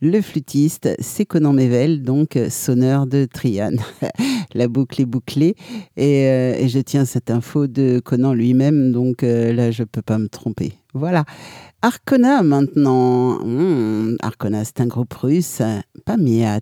le 0.00 0.22
flûtiste, 0.22 0.88
c'est 0.98 1.26
Conan 1.26 1.52
Mével, 1.52 2.02
donc 2.02 2.36
euh, 2.36 2.48
sonneur 2.48 3.06
de 3.06 3.26
Triane. 3.26 3.80
la 4.54 4.66
boucle 4.66 5.02
est 5.02 5.06
bouclée. 5.06 5.56
Et, 5.98 6.22
et 6.22 6.68
je 6.70 6.78
tiens 6.78 7.04
cette 7.04 7.30
info 7.30 7.66
de 7.66 8.00
Conan 8.02 8.32
lui-même, 8.32 8.92
donc 8.92 9.20
là, 9.20 9.70
je 9.70 9.82
peux 9.84 10.00
pas 10.00 10.16
me 10.16 10.28
tromper. 10.28 10.72
Voilà. 10.94 11.24
Arcona 11.82 12.42
maintenant. 12.42 13.40
Hmm, 13.44 14.16
Arcona, 14.22 14.64
c'est 14.64 14.80
un 14.80 14.86
groupe 14.86 15.12
russe, 15.14 15.60
pas 16.06 16.16
Miat. 16.16 16.60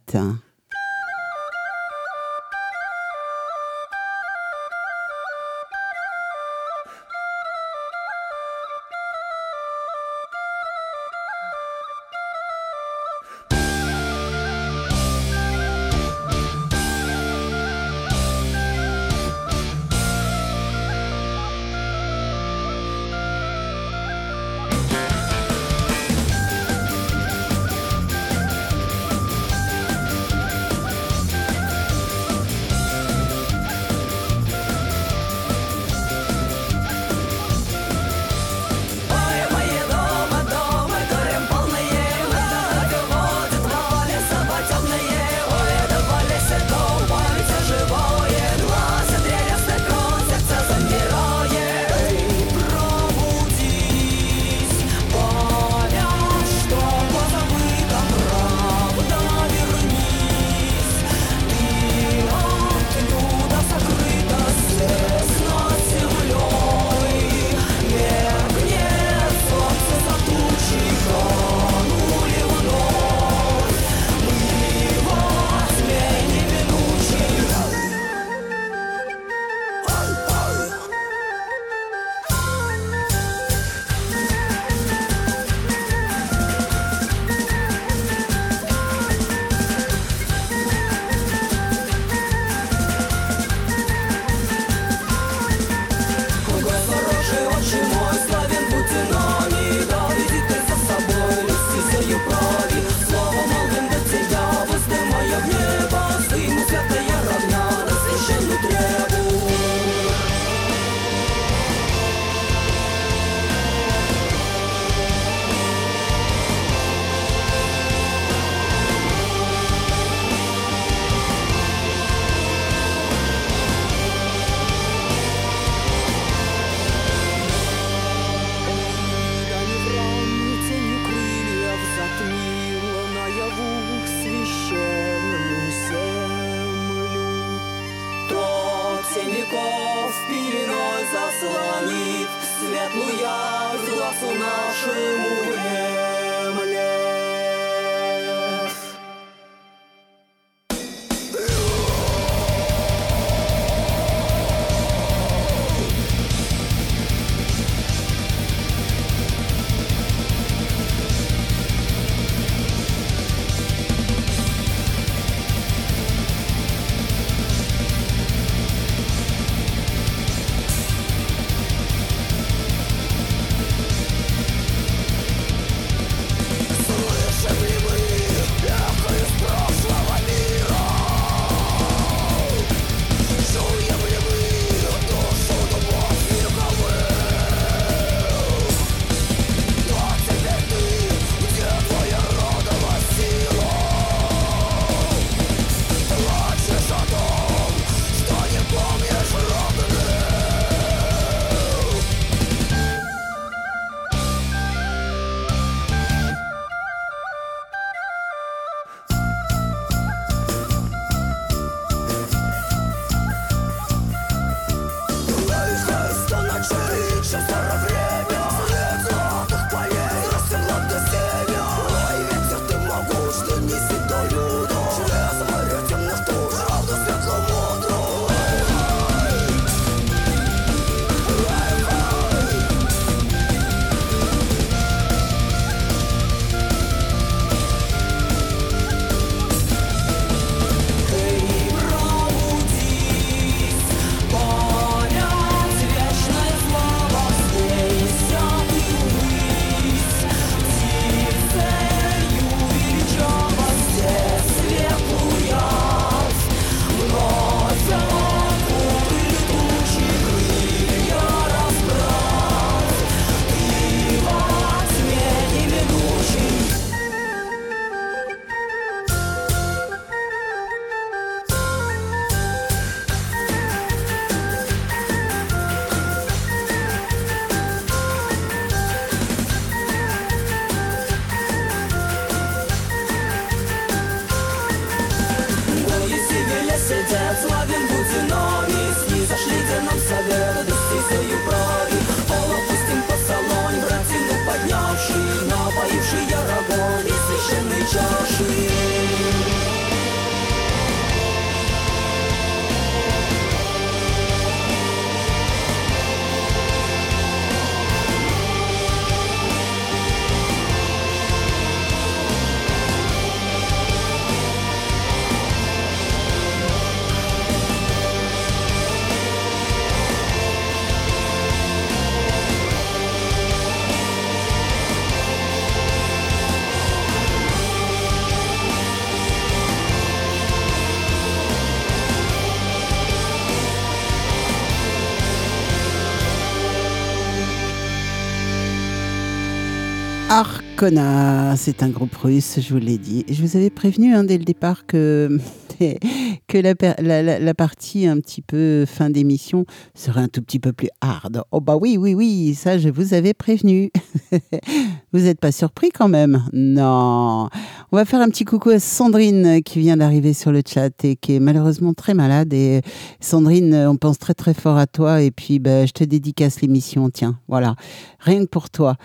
C'est 340.84 341.84
un 341.84 341.90
groupe 341.90 342.16
russe, 342.16 342.58
je 342.60 342.74
vous 342.74 342.80
l'ai 342.80 342.98
dit. 342.98 343.24
Je 343.28 343.40
vous 343.40 343.56
avais 343.56 343.70
prévenu 343.70 344.16
hein, 344.16 344.24
dès 344.24 344.36
le 344.36 344.42
départ 344.42 344.84
que, 344.84 345.38
que 346.48 346.58
la 346.58 347.54
partie 347.54 348.08
un 348.08 348.18
petit 348.18 348.42
peu 348.42 348.84
fin 348.84 349.08
d'émission 349.08 349.64
serait 349.94 350.22
un 350.22 350.26
tout 350.26 350.42
petit 350.42 350.58
peu 350.58 350.72
plus 350.72 350.88
hard. 351.00 351.44
Oh 351.52 351.60
bah 351.60 351.76
oui, 351.80 351.96
oui, 351.96 352.14
oui, 352.14 352.56
ça 352.56 352.78
je 352.78 352.88
vous 352.88 353.14
avais 353.14 353.32
prévenu. 353.32 353.92
vous 355.12 355.20
n'êtes 355.20 355.38
pas 355.38 355.52
surpris 355.52 355.90
quand 355.90 356.08
même? 356.08 356.42
Non. 356.52 357.48
On 357.92 357.96
va 357.96 358.04
faire 358.04 358.20
un 358.20 358.28
petit 358.28 358.44
coucou 358.44 358.70
à 358.70 358.80
Sandrine 358.80 359.62
qui 359.62 359.78
vient 359.78 359.98
d'arriver 359.98 360.32
sur 360.32 360.50
le 360.50 360.62
chat 360.66 361.04
et 361.04 361.14
qui 361.14 361.36
est 361.36 361.40
malheureusement 361.40 361.94
très 361.94 362.14
malade. 362.14 362.52
Et 362.52 362.80
Sandrine, 363.20 363.72
on 363.72 363.96
pense 363.96 364.18
très 364.18 364.34
très 364.34 364.52
fort 364.52 364.78
à 364.78 364.88
toi 364.88 365.22
et 365.22 365.30
puis 365.30 365.60
bah, 365.60 365.86
je 365.86 365.92
te 365.92 366.02
dédicace 366.02 366.60
l'émission, 366.60 367.08
tiens, 367.08 367.38
voilà, 367.46 367.76
rien 368.18 368.40
que 368.40 368.50
pour 368.50 368.68
toi. 368.68 368.96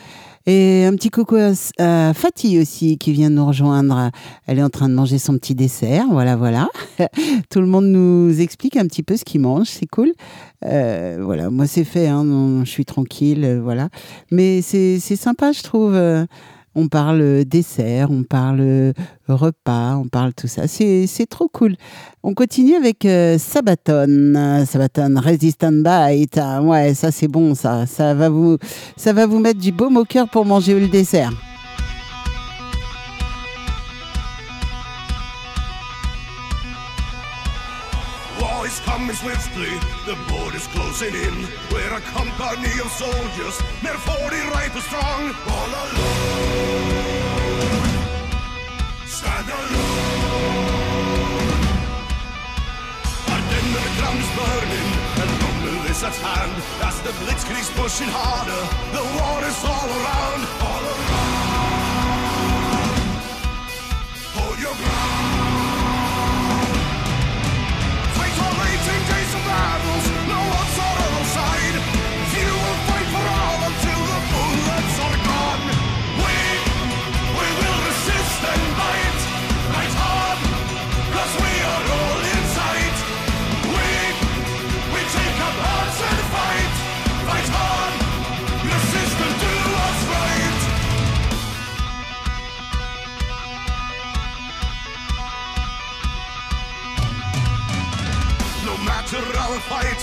Et 0.49 0.85
un 0.85 0.95
petit 0.95 1.09
coucou 1.09 1.35
à, 1.35 1.51
à 1.77 2.13
Fatih 2.13 2.57
aussi 2.61 2.97
qui 2.97 3.11
vient 3.11 3.29
nous 3.29 3.45
rejoindre. 3.45 4.11
Elle 4.45 4.59
est 4.59 4.63
en 4.63 4.69
train 4.69 4.87
de 4.87 4.93
manger 4.93 5.17
son 5.17 5.33
petit 5.37 5.55
dessert. 5.55 6.05
Voilà, 6.09 6.37
voilà. 6.37 6.69
Tout 7.49 7.59
le 7.59 7.67
monde 7.67 7.87
nous 7.87 8.39
explique 8.39 8.77
un 8.77 8.87
petit 8.87 9.03
peu 9.03 9.17
ce 9.17 9.25
qu'il 9.25 9.41
mange. 9.41 9.67
C'est 9.67 9.87
cool. 9.87 10.13
Euh, 10.63 11.17
voilà, 11.21 11.49
moi 11.49 11.67
c'est 11.67 11.83
fait. 11.83 12.07
Hein, 12.07 12.63
je 12.63 12.69
suis 12.69 12.85
tranquille. 12.85 13.43
euh, 13.43 13.59
voilà. 13.61 13.89
Mais 14.31 14.61
c'est 14.61 14.99
c'est 15.01 15.17
sympa, 15.17 15.51
je 15.51 15.63
trouve. 15.63 15.97
Euh, 16.77 16.81
On 16.81 16.87
parle 16.87 17.45
dessert, 17.45 18.11
on 18.11 18.23
parle 18.23 18.93
repas, 19.27 19.95
on 19.97 20.07
parle 20.07 20.33
tout 20.33 20.47
ça. 20.47 20.67
C'est 20.67 21.27
trop 21.29 21.47
cool. 21.47 21.75
On 22.23 22.33
continue 22.33 22.75
avec 22.75 23.05
euh, 23.05 23.37
Sabaton. 23.37 24.35
Euh, 24.35 24.65
Sabaton 24.65 25.15
Resistant 25.17 25.71
Bite. 25.71 26.37
Ah, 26.37 26.61
ouais, 26.61 26.93
ça 26.93 27.11
c'est 27.11 27.27
bon, 27.27 27.55
ça. 27.55 27.85
Ça 27.85 28.13
va, 28.13 28.29
vous, 28.29 28.57
ça 28.95 29.13
va 29.13 29.25
vous 29.25 29.39
mettre 29.39 29.59
du 29.59 29.71
baume 29.71 29.97
au 29.97 30.05
cœur 30.05 30.29
pour 30.29 30.45
manger 30.45 30.79
le 30.79 30.87
dessert. 30.87 31.31
Coming 38.97 39.15
swiftly, 39.15 39.73
the 40.09 40.15
border's 40.27 40.65
closing 40.67 41.13
in. 41.13 41.47
We're 41.71 41.93
a 41.93 42.01
company 42.17 42.73
of 42.83 42.89
soldiers, 42.89 43.55
near 43.83 43.93
40 43.93 44.35
rifles 44.55 44.85
strong. 44.85 45.35
All 45.53 45.69
alone, 45.81 46.37
stand 49.05 49.49
alone. 49.57 50.77
Our 53.31 53.41
dinner 53.51 53.87
ground 53.97 54.19
is 54.25 54.31
burning, 54.37 54.89
and 55.21 55.29
rumble 55.41 55.81
is 55.91 56.01
at 56.03 56.17
hand. 56.27 56.55
As 56.81 56.97
the 57.01 57.11
blitzkrieg's 57.21 57.69
pushing 57.79 58.09
harder, 58.09 58.63
the 58.95 59.03
war 59.15 59.39
is. 59.49 59.63
All 59.63 59.89
around. 59.99 60.66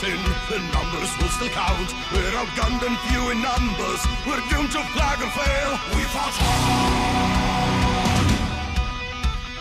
Fighting, 0.04 0.20
the 0.48 0.58
numbers 0.72 1.10
will 1.18 1.28
still 1.28 1.48
count. 1.48 1.94
We're 2.12 2.32
outgunned 2.32 2.82
and 2.86 2.98
few 3.08 3.30
in 3.30 3.40
numbers. 3.40 4.00
We're 4.26 4.42
doomed 4.50 4.72
to 4.72 4.82
flag 4.92 5.20
or 5.20 5.30
fail. 5.30 5.70
We 5.96 6.02
fought 6.12 6.34
hard, 6.34 8.28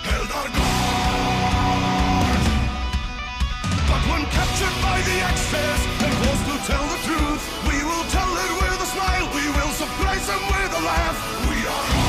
held 0.03 0.31
our 0.31 0.49
ground. 0.55 1.63
But 3.87 4.01
when 4.09 4.23
captured 4.31 4.75
by 4.81 5.01
the 5.07 5.17
Axis 5.29 5.81
and 6.03 6.13
forced 6.21 6.45
to 6.51 6.57
tell 6.71 6.85
the 6.87 6.99
truth, 7.07 7.43
we 7.67 7.77
will 7.83 8.05
tell 8.11 8.31
it 8.43 8.51
with 8.61 8.83
a 8.83 8.89
smile. 8.95 9.27
We 9.33 9.45
will 9.47 9.71
surprise 9.71 10.27
them 10.27 10.43
with 10.47 10.79
a 10.79 10.81
laugh. 10.83 11.17
We 11.49 11.55
are 11.67 12.02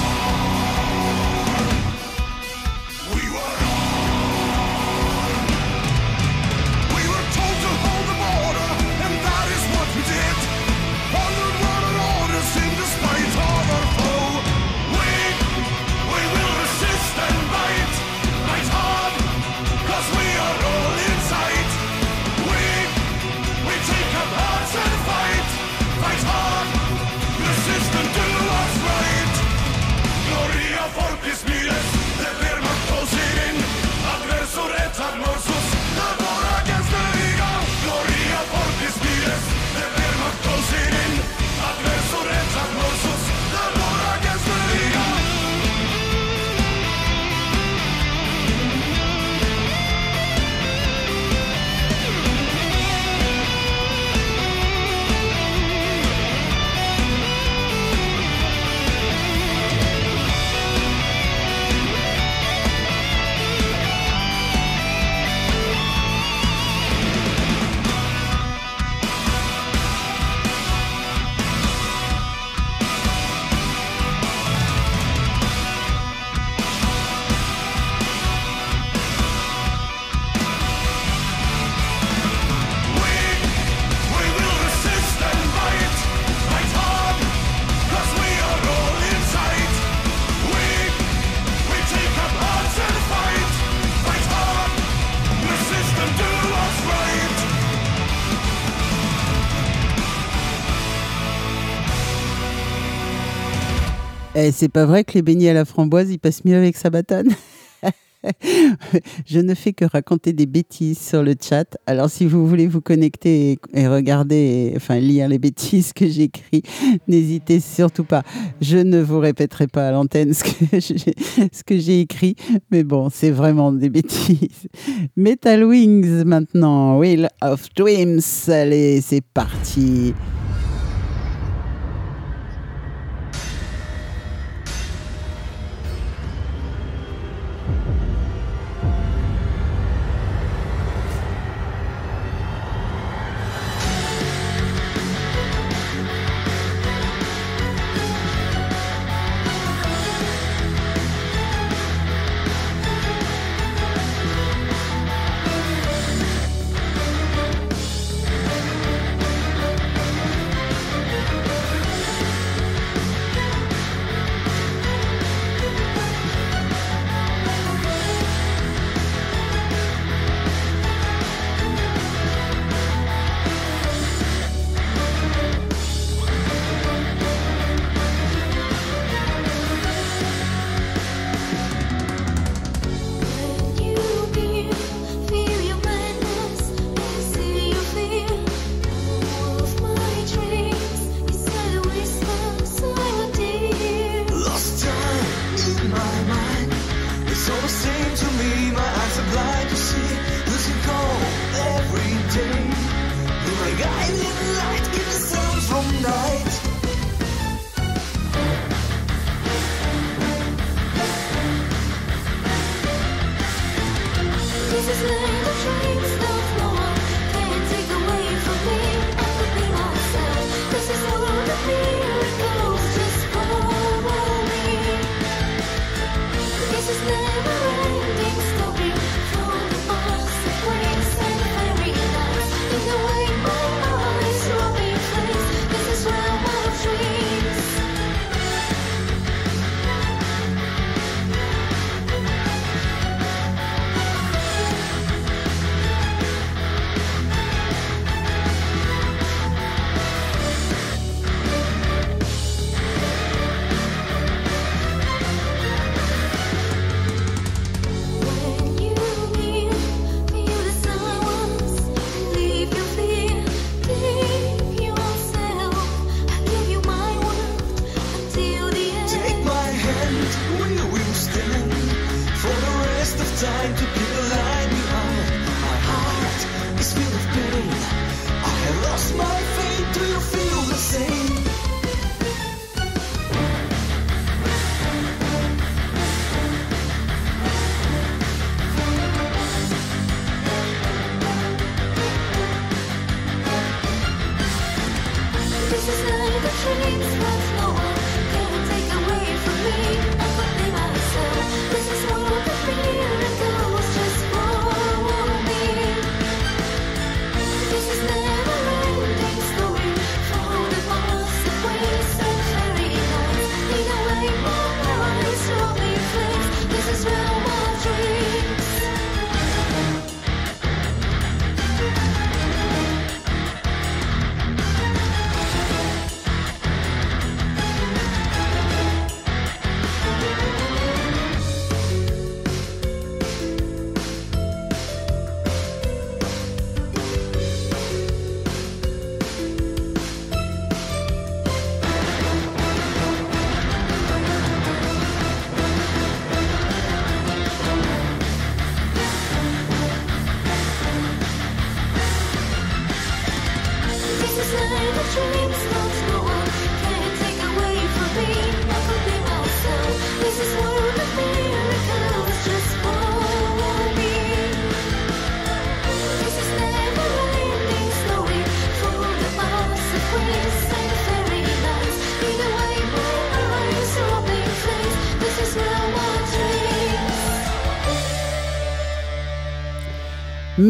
Eh, 104.44 104.52
c'est 104.52 104.68
pas 104.68 104.84
vrai 104.84 105.04
que 105.04 105.14
les 105.14 105.22
beignets 105.22 105.48
à 105.48 105.54
la 105.54 105.64
framboise, 105.64 106.10
ils 106.10 106.18
passent 106.18 106.44
mieux 106.44 106.56
avec 106.56 106.76
Sabatane 106.76 107.30
je 109.26 109.38
ne 109.38 109.54
fais 109.54 109.72
que 109.72 109.86
raconter 109.86 110.34
des 110.34 110.44
bêtises 110.44 110.98
sur 110.98 111.22
le 111.22 111.34
chat. 111.40 111.78
Alors, 111.86 112.10
si 112.10 112.26
vous 112.26 112.46
voulez 112.46 112.66
vous 112.66 112.82
connecter 112.82 113.58
et, 113.72 113.88
regarder, 113.88 114.74
enfin 114.76 114.98
lire 114.98 115.28
les 115.28 115.38
bêtises 115.38 115.94
que 115.94 116.06
j'écris, 116.06 116.62
n'hésitez 117.08 117.58
surtout 117.58 118.04
pas. 118.04 118.22
Je 118.60 118.76
ne 118.76 119.00
vous 119.00 119.18
répéterai 119.18 119.66
pas 119.66 119.88
à 119.88 119.92
l'antenne 119.92 120.34
ce 120.34 121.62
que 121.64 121.78
j'ai 121.78 122.00
écrit, 122.00 122.36
mais 122.70 122.84
bon, 122.84 123.08
c'est 123.10 123.30
vraiment 123.30 123.72
des 123.72 123.88
bêtises. 123.88 124.68
Metal 125.16 125.64
Wings 125.64 126.24
maintenant, 126.24 126.98
Wheel 126.98 127.30
of 127.40 127.68
Dreams. 127.74 128.20
Allez, 128.48 129.00
c'est 129.00 129.24
parti. 129.24 130.12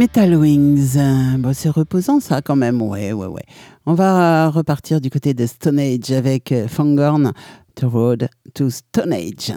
Metal 0.04 0.34
Wings. 0.34 0.98
Bon, 1.38 1.54
c'est 1.54 1.70
reposant 1.70 2.20
ça 2.20 2.42
quand 2.42 2.56
même, 2.56 2.82
ouais, 2.82 3.14
ouais, 3.14 3.26
ouais. 3.26 3.44
On 3.86 3.94
va 3.94 4.50
repartir 4.50 5.00
du 5.00 5.08
côté 5.08 5.32
de 5.32 5.46
Stone 5.46 5.78
Age 5.78 6.10
avec 6.10 6.52
euh, 6.52 6.68
Fangorn, 6.68 7.32
The 7.74 7.84
Road 7.84 8.28
to 8.52 8.68
Stone 8.68 9.14
Age. 9.14 9.54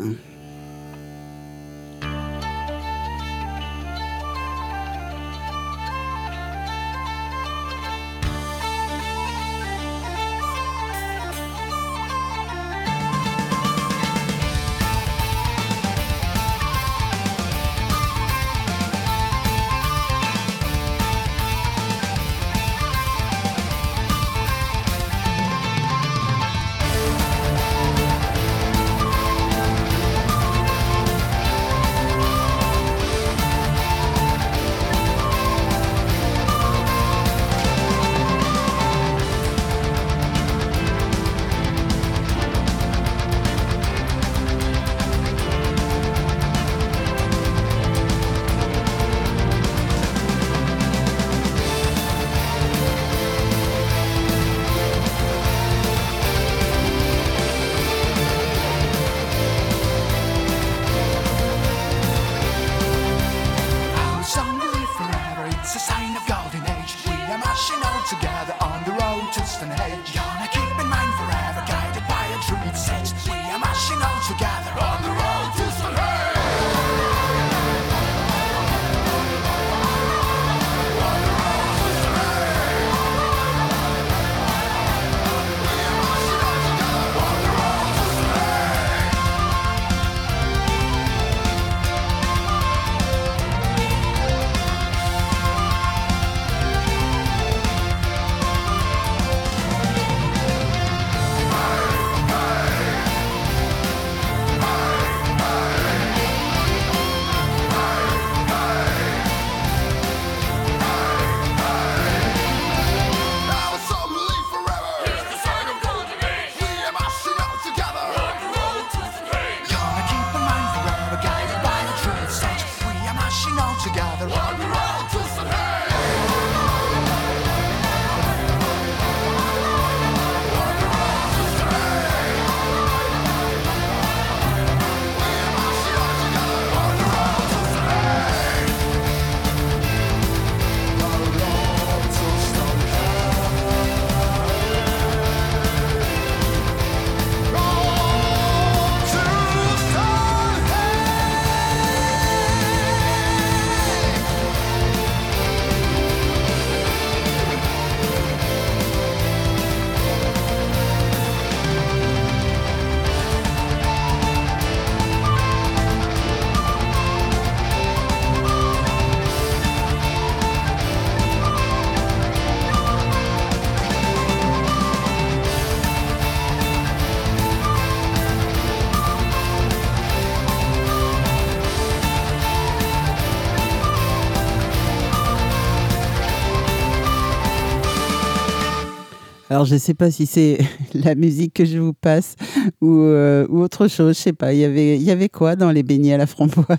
Alors, 189.57 189.65
je 189.65 189.77
sais 189.77 189.95
pas 189.95 190.11
si 190.11 190.27
c'est 190.27 190.59
la 190.93 191.15
musique 191.15 191.55
que 191.55 191.65
je 191.65 191.79
vous 191.79 191.93
passe 191.93 192.35
ou, 192.79 192.99
euh, 192.99 193.47
autre 193.47 193.87
chose. 193.87 194.15
Je 194.15 194.21
sais 194.21 194.33
pas. 194.33 194.53
Il 194.53 194.59
y 194.59 195.09
avait, 195.09 195.29
quoi 195.29 195.55
dans 195.55 195.71
les 195.71 195.81
beignets 195.81 196.13
à 196.13 196.17
la 196.17 196.27
framboise? 196.27 196.77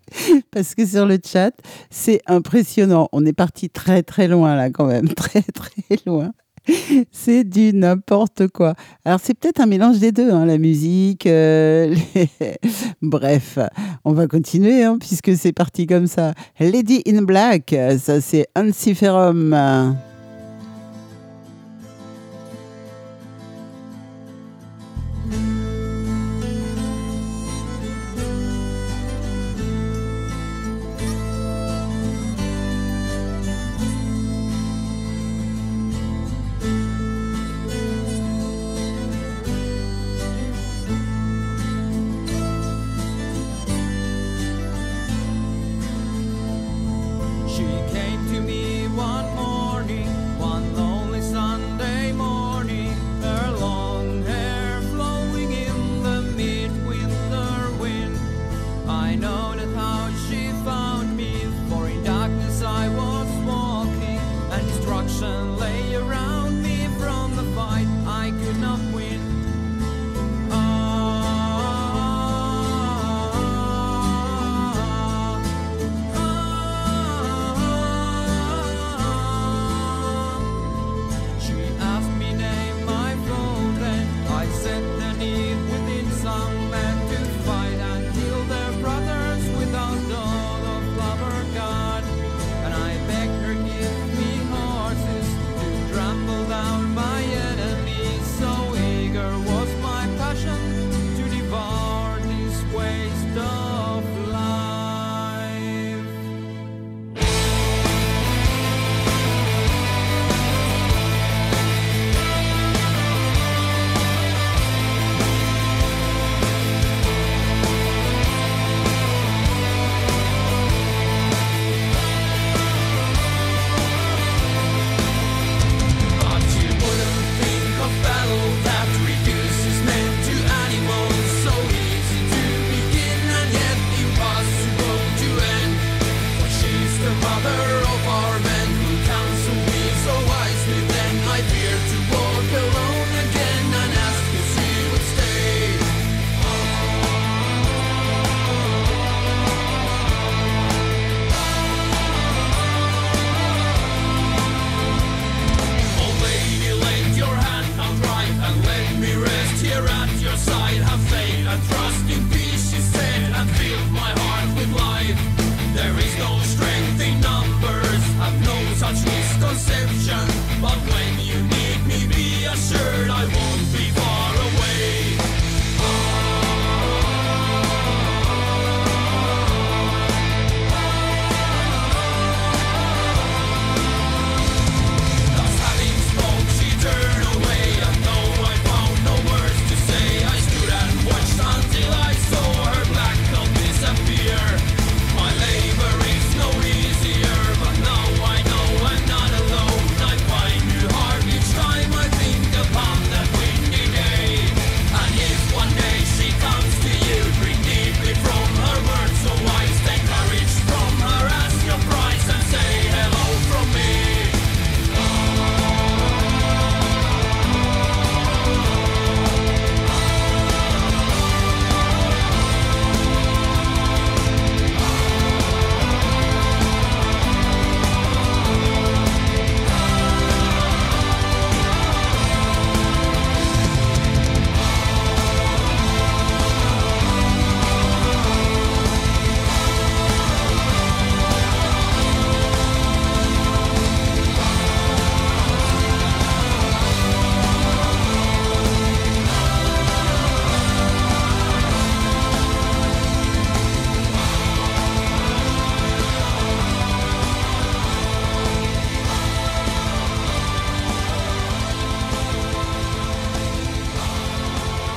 Parce 0.50 0.74
que 0.74 0.86
sur 0.86 1.04
le 1.04 1.18
chat, 1.22 1.52
c'est 1.90 2.22
impressionnant. 2.26 3.10
On 3.12 3.26
est 3.26 3.34
parti 3.34 3.68
très 3.68 4.02
très 4.02 4.28
loin 4.28 4.56
là 4.56 4.70
quand 4.70 4.86
même, 4.86 5.08
très 5.14 5.42
très 5.42 5.98
loin. 6.06 6.32
C'est 7.12 7.44
du 7.44 7.74
n'importe 7.74 8.48
quoi. 8.48 8.72
Alors 9.04 9.20
c'est 9.22 9.34
peut-être 9.34 9.60
un 9.60 9.66
mélange 9.66 9.98
des 9.98 10.10
deux, 10.10 10.30
hein, 10.30 10.46
la 10.46 10.56
musique. 10.56 11.26
euh, 11.26 11.94
Bref, 13.02 13.58
on 14.06 14.14
va 14.14 14.26
continuer 14.26 14.84
hein, 14.84 14.96
puisque 14.98 15.36
c'est 15.36 15.52
parti 15.52 15.86
comme 15.86 16.06
ça. 16.06 16.32
Lady 16.60 17.02
in 17.06 17.24
Black, 17.24 17.76
ça 17.98 18.22
c'est 18.22 18.46
Anciferum. 18.56 19.54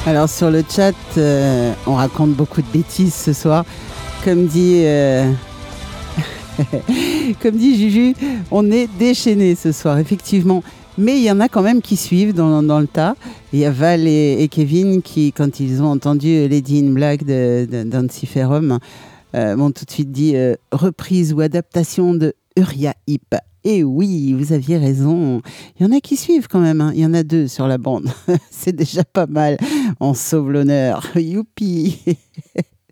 Alors 0.10 0.28
sur 0.28 0.50
le 0.50 0.64
chat, 0.68 0.96
euh, 1.20 1.72
on 1.86 1.94
raconte 1.94 2.32
beaucoup 2.32 2.64
de 2.64 2.68
bêtises 2.74 3.14
ce 3.14 3.32
soir. 3.32 3.64
Comme 4.26 4.48
dit, 4.48 4.82
euh, 4.84 5.32
Juju, 7.54 8.16
on 8.50 8.72
est 8.72 8.90
déchaîné 8.98 9.54
ce 9.54 9.72
soir, 9.72 10.00
effectivement. 10.00 10.64
Mais 10.98 11.18
il 11.18 11.24
y 11.24 11.32
en 11.32 11.40
a 11.40 11.48
quand 11.48 11.62
même 11.62 11.84
qui 11.84 11.96
suivent 11.96 12.34
dans, 12.34 12.80
le 12.80 12.88
tas. 12.88 13.16
Il 13.54 13.60
y 13.60 13.66
a 13.66 13.70
Val 13.70 14.08
et, 14.08 14.48
Kevin 14.50 15.04
qui, 15.04 15.32
quand 15.32 15.60
ils 15.60 15.80
ont 15.84 15.92
entendu 15.92 16.48
Lady 16.48 16.80
in 16.84 16.92
Black 16.94 17.24
de, 17.24 17.68
de, 17.70 17.88
euh, 19.36 19.56
m'ont 19.56 19.70
tout 19.70 19.86
de 19.86 19.92
suite 19.92 20.12
dit 20.12 20.36
reprise 20.72 21.34
ou 21.34 21.42
adaptation 21.42 22.16
de 22.16 22.34
Uriah 22.56 22.94
Heep. 23.08 23.36
Et 23.64 23.84
oui, 23.84 24.34
vous 24.34 24.54
aviez 24.54 24.78
raison. 24.78 25.42
Il 25.78 25.84
y 25.84 25.90
en 25.90 25.96
a 25.96 26.00
qui 26.00 26.16
suivent 26.16 26.48
quand 26.48 26.62
même. 26.62 26.80
hein. 26.82 26.92
Il 26.96 27.02
y 27.02 27.06
en 27.06 27.14
a 27.14 27.24
deux 27.24 27.48
sur 27.48 27.68
la 27.68 27.78
bande. 27.78 28.10
C'est 28.52 28.76
déjà 28.76 29.04
pas 29.04 29.28
mal. 29.28 29.58
On 30.00 30.14
sauve 30.14 30.52
l'honneur. 30.52 31.06
Youpi 31.16 32.00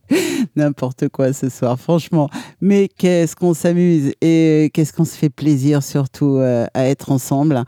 N'importe 0.55 1.09
quoi 1.09 1.34
ce 1.34 1.49
soir, 1.49 1.77
franchement. 1.79 2.29
Mais 2.61 2.88
qu'est-ce 2.88 3.35
qu'on 3.35 3.53
s'amuse 3.53 4.13
et 4.21 4.71
qu'est-ce 4.73 4.93
qu'on 4.93 5.03
se 5.05 5.15
fait 5.15 5.29
plaisir 5.29 5.84
surtout 5.84 6.38
euh, 6.38 6.65
à 6.73 6.85
être 6.88 7.11
ensemble. 7.11 7.63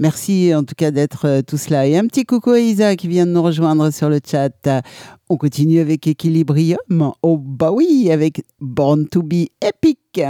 Merci 0.00 0.52
en 0.54 0.64
tout 0.64 0.74
cas 0.76 0.90
d'être 0.90 1.26
euh, 1.26 1.42
tous 1.42 1.68
là. 1.70 1.86
Et 1.86 1.96
un 1.96 2.06
petit 2.06 2.24
coucou 2.24 2.50
à 2.50 2.58
Isa 2.60 2.96
qui 2.96 3.06
vient 3.08 3.26
de 3.26 3.32
nous 3.32 3.42
rejoindre 3.42 3.92
sur 3.92 4.08
le 4.08 4.18
chat. 4.24 4.50
On 5.28 5.36
continue 5.36 5.78
avec 5.80 6.06
Equilibrium. 6.06 6.78
Oh 7.22 7.38
bah 7.38 7.70
oui, 7.72 8.10
avec 8.10 8.42
Born 8.60 9.06
to 9.08 9.22
be 9.22 9.46
Epic. 9.60 10.20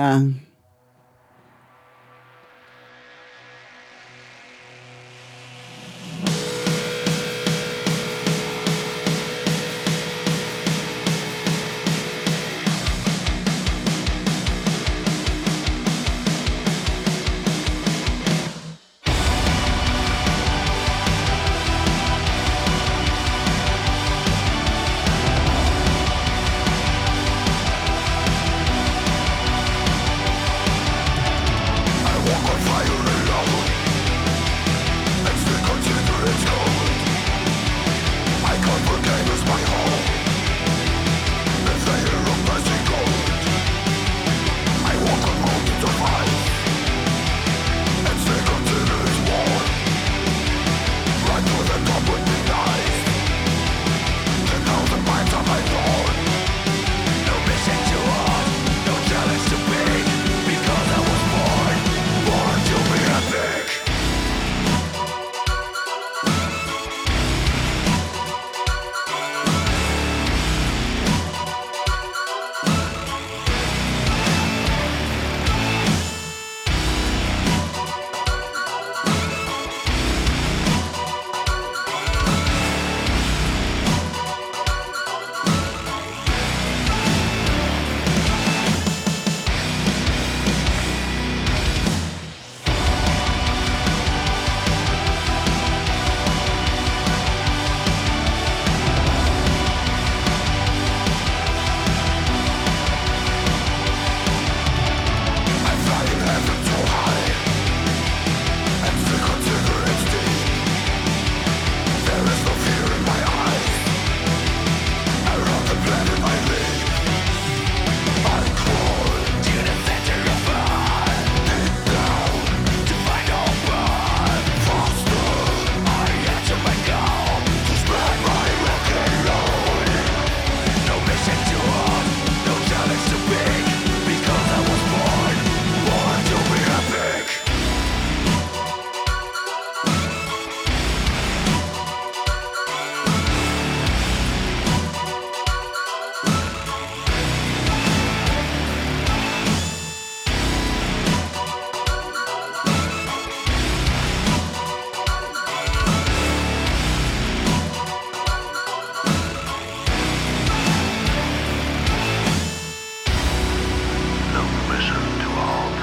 Mission 164.71 165.05
too 165.23 165.35
hard. 165.41 165.77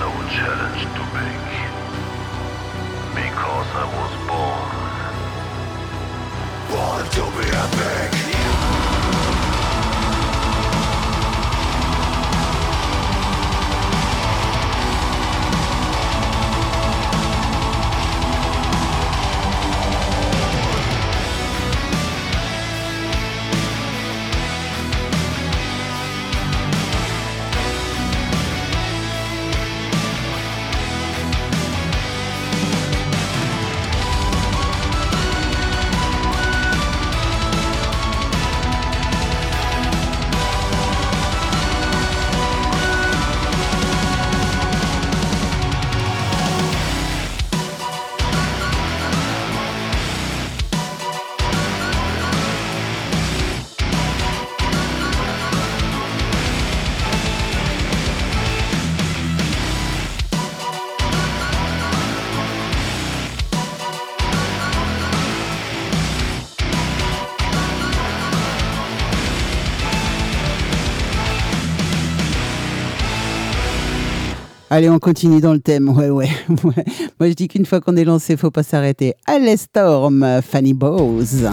No 0.00 0.10
challenge 0.36 0.82
too 0.96 1.08
big. 1.18 1.40
Because 3.18 3.70
I 3.74 3.86
was 3.98 4.12
born. 4.28 4.70
Born 6.70 7.04
to 7.16 7.22
be 7.36 7.46
epic. 7.64 7.99
Allez, 74.72 74.88
on 74.88 75.00
continue 75.00 75.40
dans 75.40 75.52
le 75.52 75.58
thème. 75.58 75.88
Ouais, 75.88 76.10
ouais. 76.10 76.28
ouais. 76.64 76.84
Moi, 77.18 77.28
je 77.28 77.34
dis 77.34 77.48
qu'une 77.48 77.66
fois 77.66 77.80
qu'on 77.80 77.96
est 77.96 78.04
lancé, 78.04 78.36
faut 78.36 78.52
pas 78.52 78.62
s'arrêter. 78.62 79.14
Allez, 79.26 79.56
Storm, 79.56 80.24
Fanny 80.42 80.74
Bowes. 80.74 81.50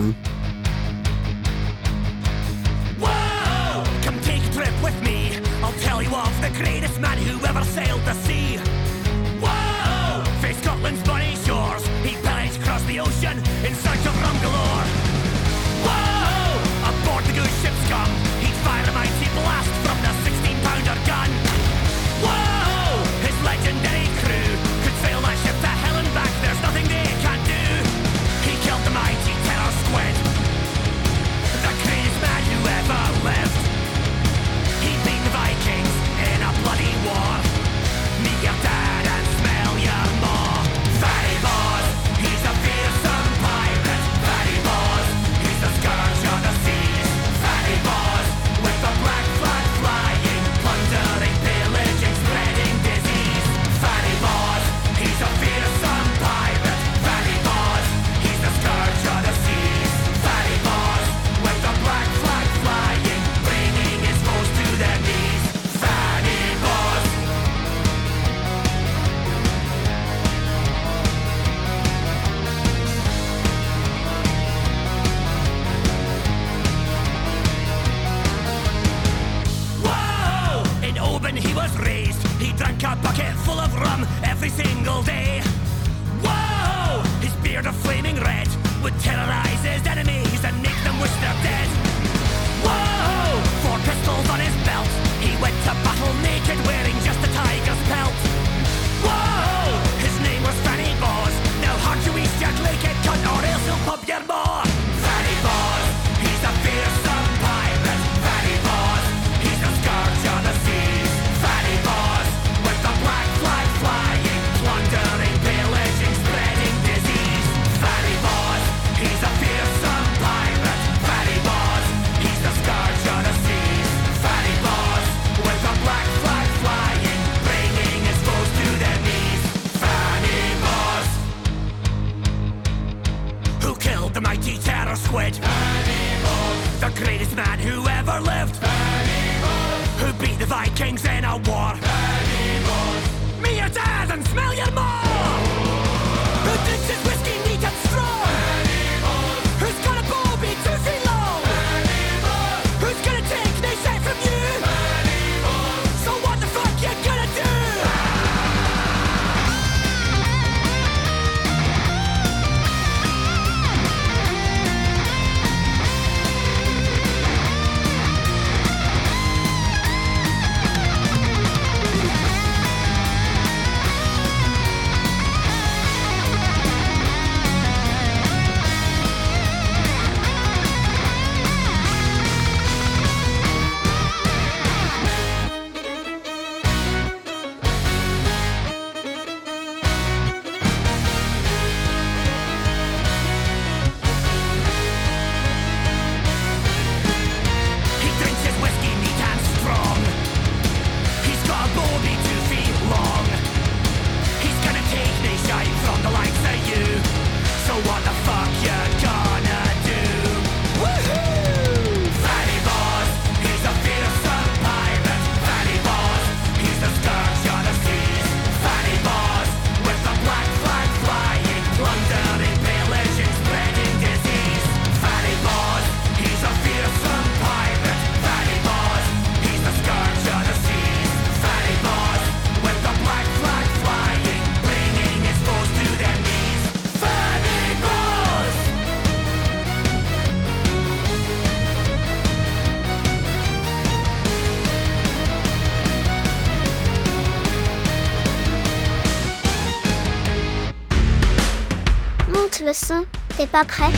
t'es 253.37 253.45
pas 253.45 253.63
prêt 253.63 253.91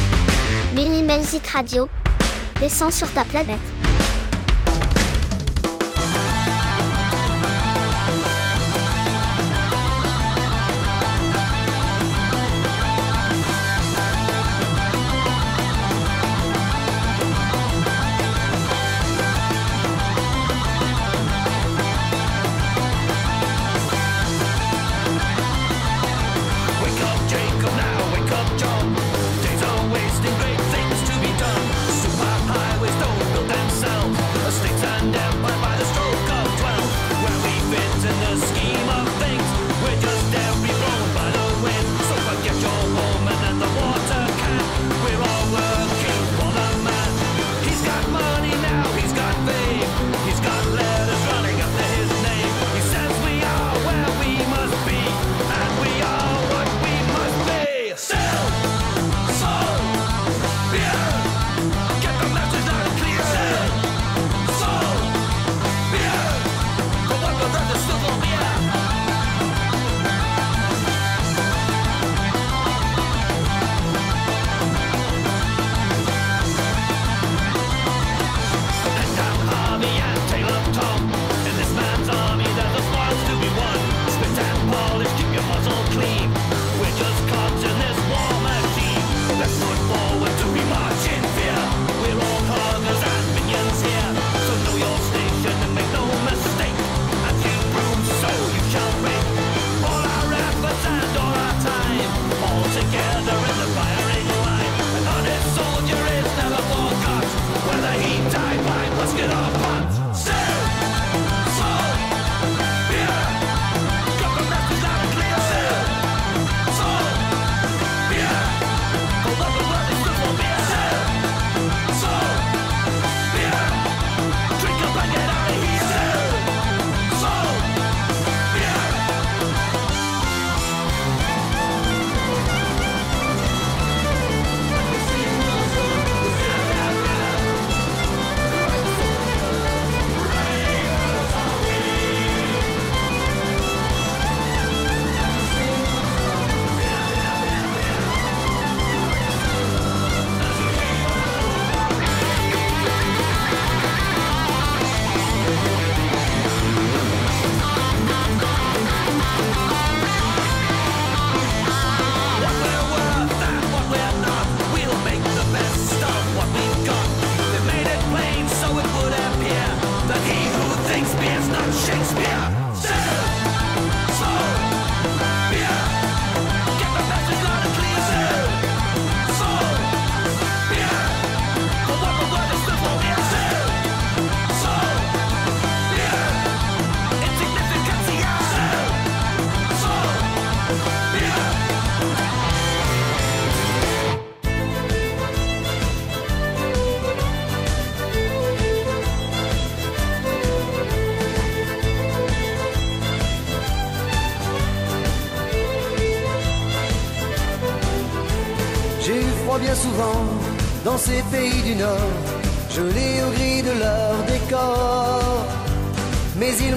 Minimalzik 0.75 1.47
Radio, 1.47 1.87
descends 2.59 2.91
sur 2.91 3.09
ta 3.13 3.23
planète. 3.23 3.78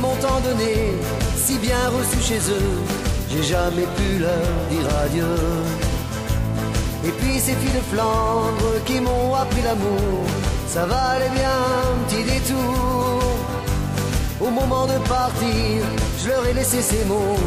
M'ont 0.03 0.17
tant 0.17 0.41
donné, 0.41 0.75
si 1.37 1.55
bien 1.59 1.83
reçu 1.97 2.21
chez 2.21 2.41
eux, 2.59 2.75
j'ai 3.31 3.45
jamais 3.55 3.89
pu 3.97 4.09
leur 4.19 4.49
dire 4.73 4.89
adieu. 5.05 5.37
Et 7.07 7.13
puis 7.19 7.39
ces 7.39 7.55
filles 7.61 7.79
de 7.81 7.85
Flandre 7.93 8.73
qui 8.85 9.01
m'ont 9.01 9.35
appris 9.35 9.63
l'amour, 9.63 10.25
ça 10.67 10.85
valait 10.87 11.35
bien 11.41 11.57
un 11.87 11.95
petit 12.05 12.25
détour. 12.25 13.23
Au 14.41 14.51
moment 14.51 14.87
de 14.87 14.99
partir, 15.17 15.77
je 16.21 16.29
leur 16.29 16.45
ai 16.49 16.53
laissé 16.53 16.83
ces 16.83 17.05
mots 17.05 17.41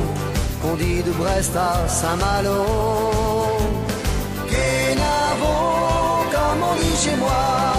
qu'on 0.62 0.76
dit 0.76 1.04
de 1.04 1.12
Brest 1.12 1.54
à 1.56 1.88
Saint-Malo. 1.88 2.62
Kenavo, 4.52 5.56
comme 6.36 6.62
on 6.72 6.76
dit 6.82 6.98
chez 7.04 7.16
moi, 7.18 7.75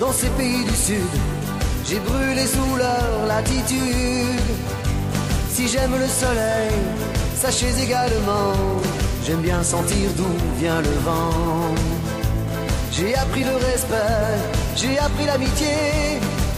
dans 0.00 0.12
ces 0.12 0.28
pays 0.30 0.64
du 0.64 0.74
Sud. 0.74 1.12
J'ai 1.86 2.00
brûlé 2.00 2.46
sous 2.46 2.76
leur 2.76 3.26
latitude. 3.26 4.40
Si 5.50 5.68
j'aime 5.68 5.92
le 5.92 6.06
soleil, 6.06 6.72
sachez 7.36 7.72
également, 7.82 8.52
j'aime 9.24 9.40
bien 9.40 9.62
sentir 9.62 10.10
d'où 10.16 10.30
vient 10.60 10.80
le 10.80 10.94
vent. 11.04 11.74
J'ai 12.92 13.14
appris 13.14 13.44
le 13.44 13.56
respect, 13.56 14.36
j'ai 14.76 14.98
appris 14.98 15.26
l'amitié, 15.26 15.74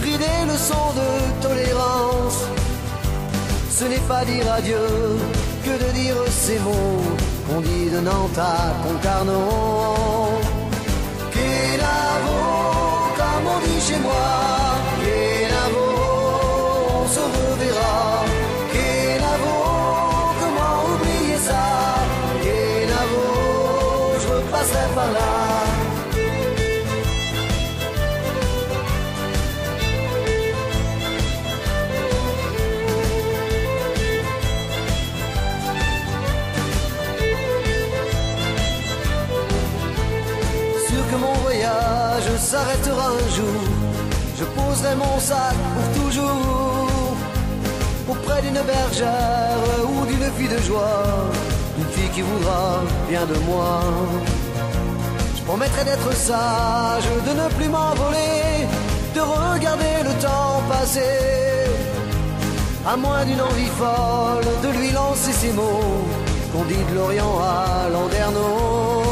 pris 0.01 0.16
des 0.18 0.52
leçons 0.52 0.93
de 1.01 1.43
tolérance. 1.43 2.44
Ce 3.70 3.85
n'est 3.85 4.06
pas 4.09 4.24
dire 4.24 4.52
adieu 4.52 4.86
que 5.64 5.70
de 5.70 5.93
dire 5.93 6.16
ces 6.31 6.59
mots 6.59 7.02
qu'on 7.48 7.60
dit 7.60 7.90
de 7.90 8.01
Nantes 8.01 8.39
à 8.39 8.74
Concarneau. 8.82 9.99
Chez 13.90 13.98
moi. 13.98 14.30
Poserai 44.70 44.94
mon 44.94 45.18
sac 45.18 45.56
pour 45.74 45.86
toujours 46.01 46.86
auprès 48.09 48.40
d'une 48.42 48.62
bergère 48.74 49.59
ou 49.90 50.06
d'une 50.06 50.28
fille 50.36 50.52
de 50.56 50.62
joie, 50.68 51.06
une 51.78 51.90
fille 51.94 52.10
qui 52.14 52.22
voudra 52.22 52.82
bien 53.09 53.24
de 53.32 53.38
moi. 53.48 53.80
Je 55.36 55.42
promettrai 55.42 55.82
d'être 55.84 56.12
sage, 56.14 57.09
de 57.28 57.32
ne 57.40 57.47
plus 57.56 57.68
m'envoler, 57.68 58.42
de 59.16 59.20
regarder 59.20 59.97
le 60.09 60.14
temps 60.26 60.56
passer. 60.70 61.18
À 62.92 62.97
moins 62.97 63.24
d'une 63.24 63.42
envie 63.51 63.72
folle 63.80 64.48
de 64.64 64.68
lui 64.78 64.90
lancer 64.92 65.32
ces 65.32 65.52
mots 65.52 66.05
qu'on 66.52 66.64
dit 66.64 66.84
de 66.88 66.94
l'Orient 66.97 67.38
à 67.40 67.88
Landerneau. 67.94 69.09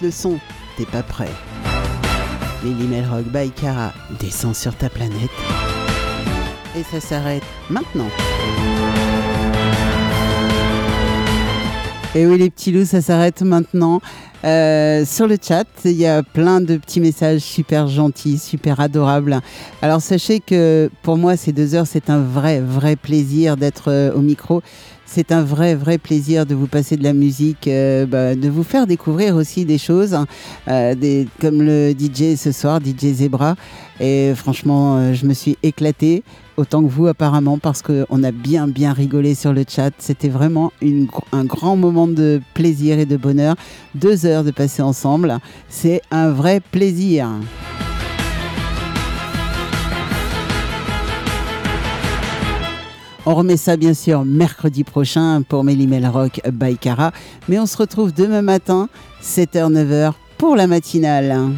Le 0.00 0.12
son, 0.12 0.38
t'es 0.76 0.84
pas 0.84 1.02
prêt. 1.02 1.30
Lily 2.62 2.86
Melrock 2.86 3.24
by 3.32 3.50
Cara 3.50 3.92
descend 4.20 4.54
sur 4.54 4.72
ta 4.76 4.88
planète. 4.88 5.30
Et 6.76 6.84
ça 6.84 7.00
s'arrête 7.00 7.42
maintenant. 7.68 8.06
Et 12.14 12.26
oui 12.26 12.38
les 12.38 12.48
petits 12.48 12.70
loups, 12.70 12.84
ça 12.84 13.02
s'arrête 13.02 13.42
maintenant. 13.42 14.00
Euh, 14.44 15.04
sur 15.04 15.26
le 15.26 15.36
chat, 15.42 15.66
il 15.84 15.92
y 15.92 16.06
a 16.06 16.22
plein 16.22 16.60
de 16.60 16.76
petits 16.76 17.00
messages 17.00 17.40
super 17.40 17.88
gentils, 17.88 18.38
super 18.38 18.78
adorables. 18.78 19.40
Alors 19.82 20.00
sachez 20.00 20.38
que 20.38 20.90
pour 21.02 21.16
moi, 21.16 21.36
ces 21.36 21.50
deux 21.50 21.74
heures, 21.74 21.88
c'est 21.88 22.08
un 22.08 22.20
vrai, 22.20 22.60
vrai 22.60 22.94
plaisir 22.94 23.56
d'être 23.56 23.90
euh, 23.90 24.12
au 24.12 24.20
micro. 24.20 24.62
C'est 25.10 25.32
un 25.32 25.42
vrai, 25.42 25.74
vrai 25.74 25.96
plaisir 25.96 26.44
de 26.44 26.54
vous 26.54 26.66
passer 26.66 26.98
de 26.98 27.02
la 27.02 27.14
musique, 27.14 27.66
euh, 27.66 28.04
bah, 28.04 28.34
de 28.34 28.48
vous 28.50 28.62
faire 28.62 28.86
découvrir 28.86 29.36
aussi 29.36 29.64
des 29.64 29.78
choses, 29.78 30.12
hein, 30.12 30.26
euh, 30.68 31.24
comme 31.40 31.62
le 31.62 31.92
DJ 31.92 32.36
ce 32.36 32.52
soir, 32.52 32.78
DJ 32.78 33.14
Zebra. 33.14 33.56
Et 34.00 34.34
franchement, 34.36 34.98
euh, 34.98 35.14
je 35.14 35.24
me 35.24 35.32
suis 35.32 35.56
éclatée, 35.62 36.22
autant 36.58 36.82
que 36.82 36.90
vous 36.90 37.06
apparemment, 37.06 37.56
parce 37.56 37.80
qu'on 37.80 38.22
a 38.22 38.32
bien, 38.32 38.68
bien 38.68 38.92
rigolé 38.92 39.34
sur 39.34 39.54
le 39.54 39.64
chat. 39.66 39.92
C'était 39.96 40.28
vraiment 40.28 40.72
un 41.32 41.44
grand 41.46 41.76
moment 41.76 42.06
de 42.06 42.42
plaisir 42.52 42.98
et 42.98 43.06
de 43.06 43.16
bonheur. 43.16 43.56
Deux 43.94 44.26
heures 44.26 44.44
de 44.44 44.50
passer 44.50 44.82
ensemble, 44.82 45.38
c'est 45.70 46.02
un 46.10 46.30
vrai 46.30 46.60
plaisir. 46.60 47.30
On 53.30 53.34
remet 53.34 53.58
ça 53.58 53.76
bien 53.76 53.92
sûr 53.92 54.24
mercredi 54.24 54.84
prochain 54.84 55.42
pour 55.46 55.62
Mélimel 55.62 56.06
Rock 56.06 56.40
by 56.50 56.78
Cara. 56.78 57.12
Mais 57.46 57.58
on 57.58 57.66
se 57.66 57.76
retrouve 57.76 58.14
demain 58.14 58.40
matin, 58.40 58.88
7h-9h 59.22 60.14
pour 60.38 60.56
la 60.56 60.66
matinale. 60.66 61.50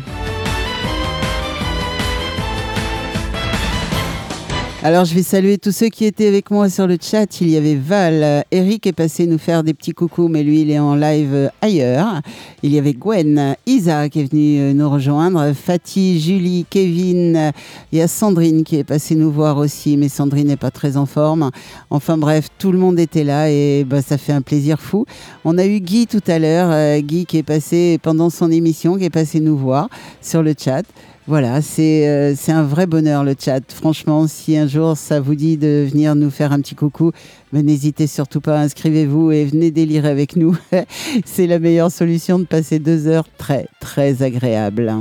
Alors 4.83 5.05
je 5.05 5.15
vais 5.15 5.23
saluer 5.23 5.59
tous 5.59 5.73
ceux 5.73 5.89
qui 5.89 6.07
étaient 6.07 6.27
avec 6.27 6.51
moi 6.51 6.71
sur 6.71 6.87
le 6.87 6.97
chat. 6.99 7.43
Il 7.43 7.51
y 7.51 7.59
avait 7.59 7.75
Val, 7.75 8.23
euh, 8.23 8.41
Eric 8.51 8.87
est 8.87 8.95
passé 8.95 9.27
nous 9.27 9.37
faire 9.37 9.63
des 9.63 9.75
petits 9.75 9.93
coucous, 9.93 10.29
mais 10.29 10.43
lui 10.43 10.63
il 10.63 10.71
est 10.71 10.79
en 10.79 10.95
live 10.95 11.35
euh, 11.35 11.49
ailleurs. 11.61 12.23
Il 12.63 12.73
y 12.73 12.79
avait 12.79 12.95
Gwen, 12.95 13.57
Isa 13.67 14.09
qui 14.09 14.21
est 14.21 14.31
venue 14.31 14.59
euh, 14.59 14.73
nous 14.73 14.89
rejoindre, 14.89 15.53
Fatih, 15.53 16.19
Julie, 16.19 16.65
Kevin. 16.71 17.37
euh, 17.37 17.51
Il 17.93 17.99
y 17.99 18.01
a 18.01 18.09
Sandrine 18.09 18.65
qui 18.65 18.77
est 18.77 18.85
passée 18.85 19.17
nous 19.17 19.31
voir 19.31 19.59
aussi, 19.59 19.99
mais 19.99 20.09
Sandrine 20.09 20.47
n'est 20.47 20.57
pas 20.57 20.71
très 20.71 20.97
en 20.97 21.05
forme. 21.05 21.51
Enfin 21.91 22.17
bref, 22.17 22.49
tout 22.59 22.73
le 22.73 22.79
monde 22.79 22.99
était 22.99 23.25
là 23.25 23.51
et 23.51 23.85
bah, 23.85 24.01
ça 24.01 24.17
fait 24.17 24.33
un 24.33 24.41
plaisir 24.41 24.81
fou. 24.81 25.05
On 25.45 25.59
a 25.59 25.67
eu 25.67 25.81
Guy 25.81 26.07
tout 26.07 26.25
à 26.27 26.39
l'heure, 26.39 26.71
euh, 26.73 27.01
Guy 27.01 27.27
qui 27.27 27.37
est 27.37 27.43
passé 27.43 27.99
pendant 28.03 28.31
son 28.31 28.51
émission, 28.51 28.97
qui 28.97 29.05
est 29.05 29.11
passé 29.11 29.41
nous 29.41 29.59
voir 29.59 29.91
sur 30.23 30.43
le 30.43 30.55
chat. 30.59 30.85
Voilà, 31.27 31.63
c'est 31.63 32.09
euh, 32.09 32.35
c'est 32.37 32.53
un 32.53 32.63
vrai 32.63 32.87
bonheur 32.87 33.25
le 33.25 33.35
chat. 33.39 33.61
Franchement, 33.73 34.27
si 34.27 34.57
un 34.57 34.67
jour 34.67 34.97
ça 34.97 35.21
vous 35.21 35.35
dit 35.35 35.57
de 35.57 35.87
venir 35.91 36.15
nous 36.15 36.31
faire 36.31 36.53
un 36.53 36.61
petit 36.61 36.75
coucou, 36.75 37.13
mais 37.53 37.63
n'hésitez 37.63 38.07
surtout 38.07 38.41
pas, 38.41 38.59
inscrivez-vous 38.59 39.31
et 39.31 39.45
venez 39.45 39.71
délirer 39.71 40.09
avec 40.09 40.37
nous. 40.37 40.57
c'est 41.25 41.47
la 41.47 41.59
meilleure 41.59 41.93
solution 41.93 42.39
de 42.39 42.45
passer 42.45 42.79
deux 42.79 43.07
heures 43.07 43.29
très 43.39 43.69
très 43.81 44.23
agréables. 44.23 44.93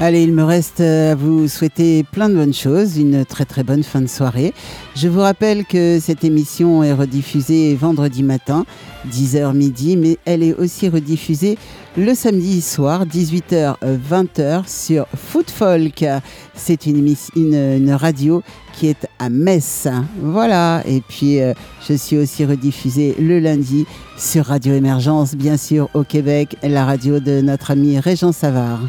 Allez, 0.00 0.24
il 0.24 0.32
me 0.32 0.42
reste 0.42 0.80
euh, 0.80 1.12
à 1.12 1.14
vous 1.14 1.46
souhaiter 1.46 2.02
plein 2.02 2.28
de 2.28 2.34
bonnes 2.34 2.52
choses, 2.52 2.96
une 2.98 3.24
très 3.24 3.44
très 3.44 3.62
bonne 3.62 3.84
fin 3.84 4.00
de 4.00 4.08
soirée. 4.08 4.52
Je 4.96 5.06
vous 5.06 5.20
rappelle 5.20 5.64
que 5.64 6.00
cette 6.00 6.24
émission 6.24 6.82
est 6.82 6.92
rediffusée 6.92 7.76
vendredi 7.76 8.24
matin, 8.24 8.66
10h 9.08 9.54
midi, 9.54 9.96
mais 9.96 10.18
elle 10.24 10.42
est 10.42 10.52
aussi 10.52 10.88
rediffusée 10.88 11.56
le 11.96 12.12
samedi 12.14 12.60
soir, 12.60 13.06
18h-20h 13.06 14.66
sur 14.66 15.06
Foot 15.16 15.48
Folk. 15.48 16.04
C'est 16.54 16.86
une 16.86 17.92
radio 17.92 18.42
qui 18.72 18.88
est 18.88 19.06
à 19.20 19.30
Metz. 19.30 19.86
Voilà, 20.20 20.82
et 20.86 21.02
puis 21.02 21.40
euh, 21.40 21.54
je 21.88 21.94
suis 21.94 22.18
aussi 22.18 22.44
rediffusée 22.44 23.14
le 23.20 23.38
lundi 23.38 23.86
sur 24.18 24.46
Radio 24.46 24.74
Émergence, 24.74 25.36
bien 25.36 25.56
sûr 25.56 25.88
au 25.94 26.02
Québec, 26.02 26.56
la 26.64 26.84
radio 26.84 27.20
de 27.20 27.40
notre 27.40 27.70
ami 27.70 28.00
Régent 28.00 28.32
Savard. 28.32 28.80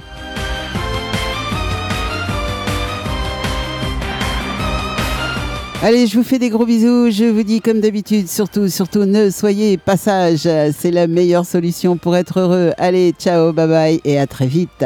Allez, 5.88 6.07
je 6.07 6.18
vous 6.18 6.24
fais 6.24 6.40
des 6.40 6.49
gros 6.49 6.66
bisous. 6.66 7.12
Je 7.12 7.26
vous 7.26 7.44
dis 7.44 7.62
comme 7.62 7.80
d'habitude, 7.80 8.28
surtout, 8.28 8.70
surtout, 8.70 9.06
ne 9.06 9.30
soyez 9.30 9.78
pas 9.78 9.98
sages. 9.98 10.49
C'est 10.76 10.90
la 10.90 11.06
meilleure 11.06 11.45
solution 11.45 11.95
pour 11.95 12.16
être 12.16 12.40
heureux. 12.40 12.72
Allez, 12.80 13.14
ciao, 13.20 13.53
bye 13.53 13.68
bye 13.68 14.02
et 14.03 14.18
à 14.18 14.26
très 14.26 14.48
vite. 14.48 14.84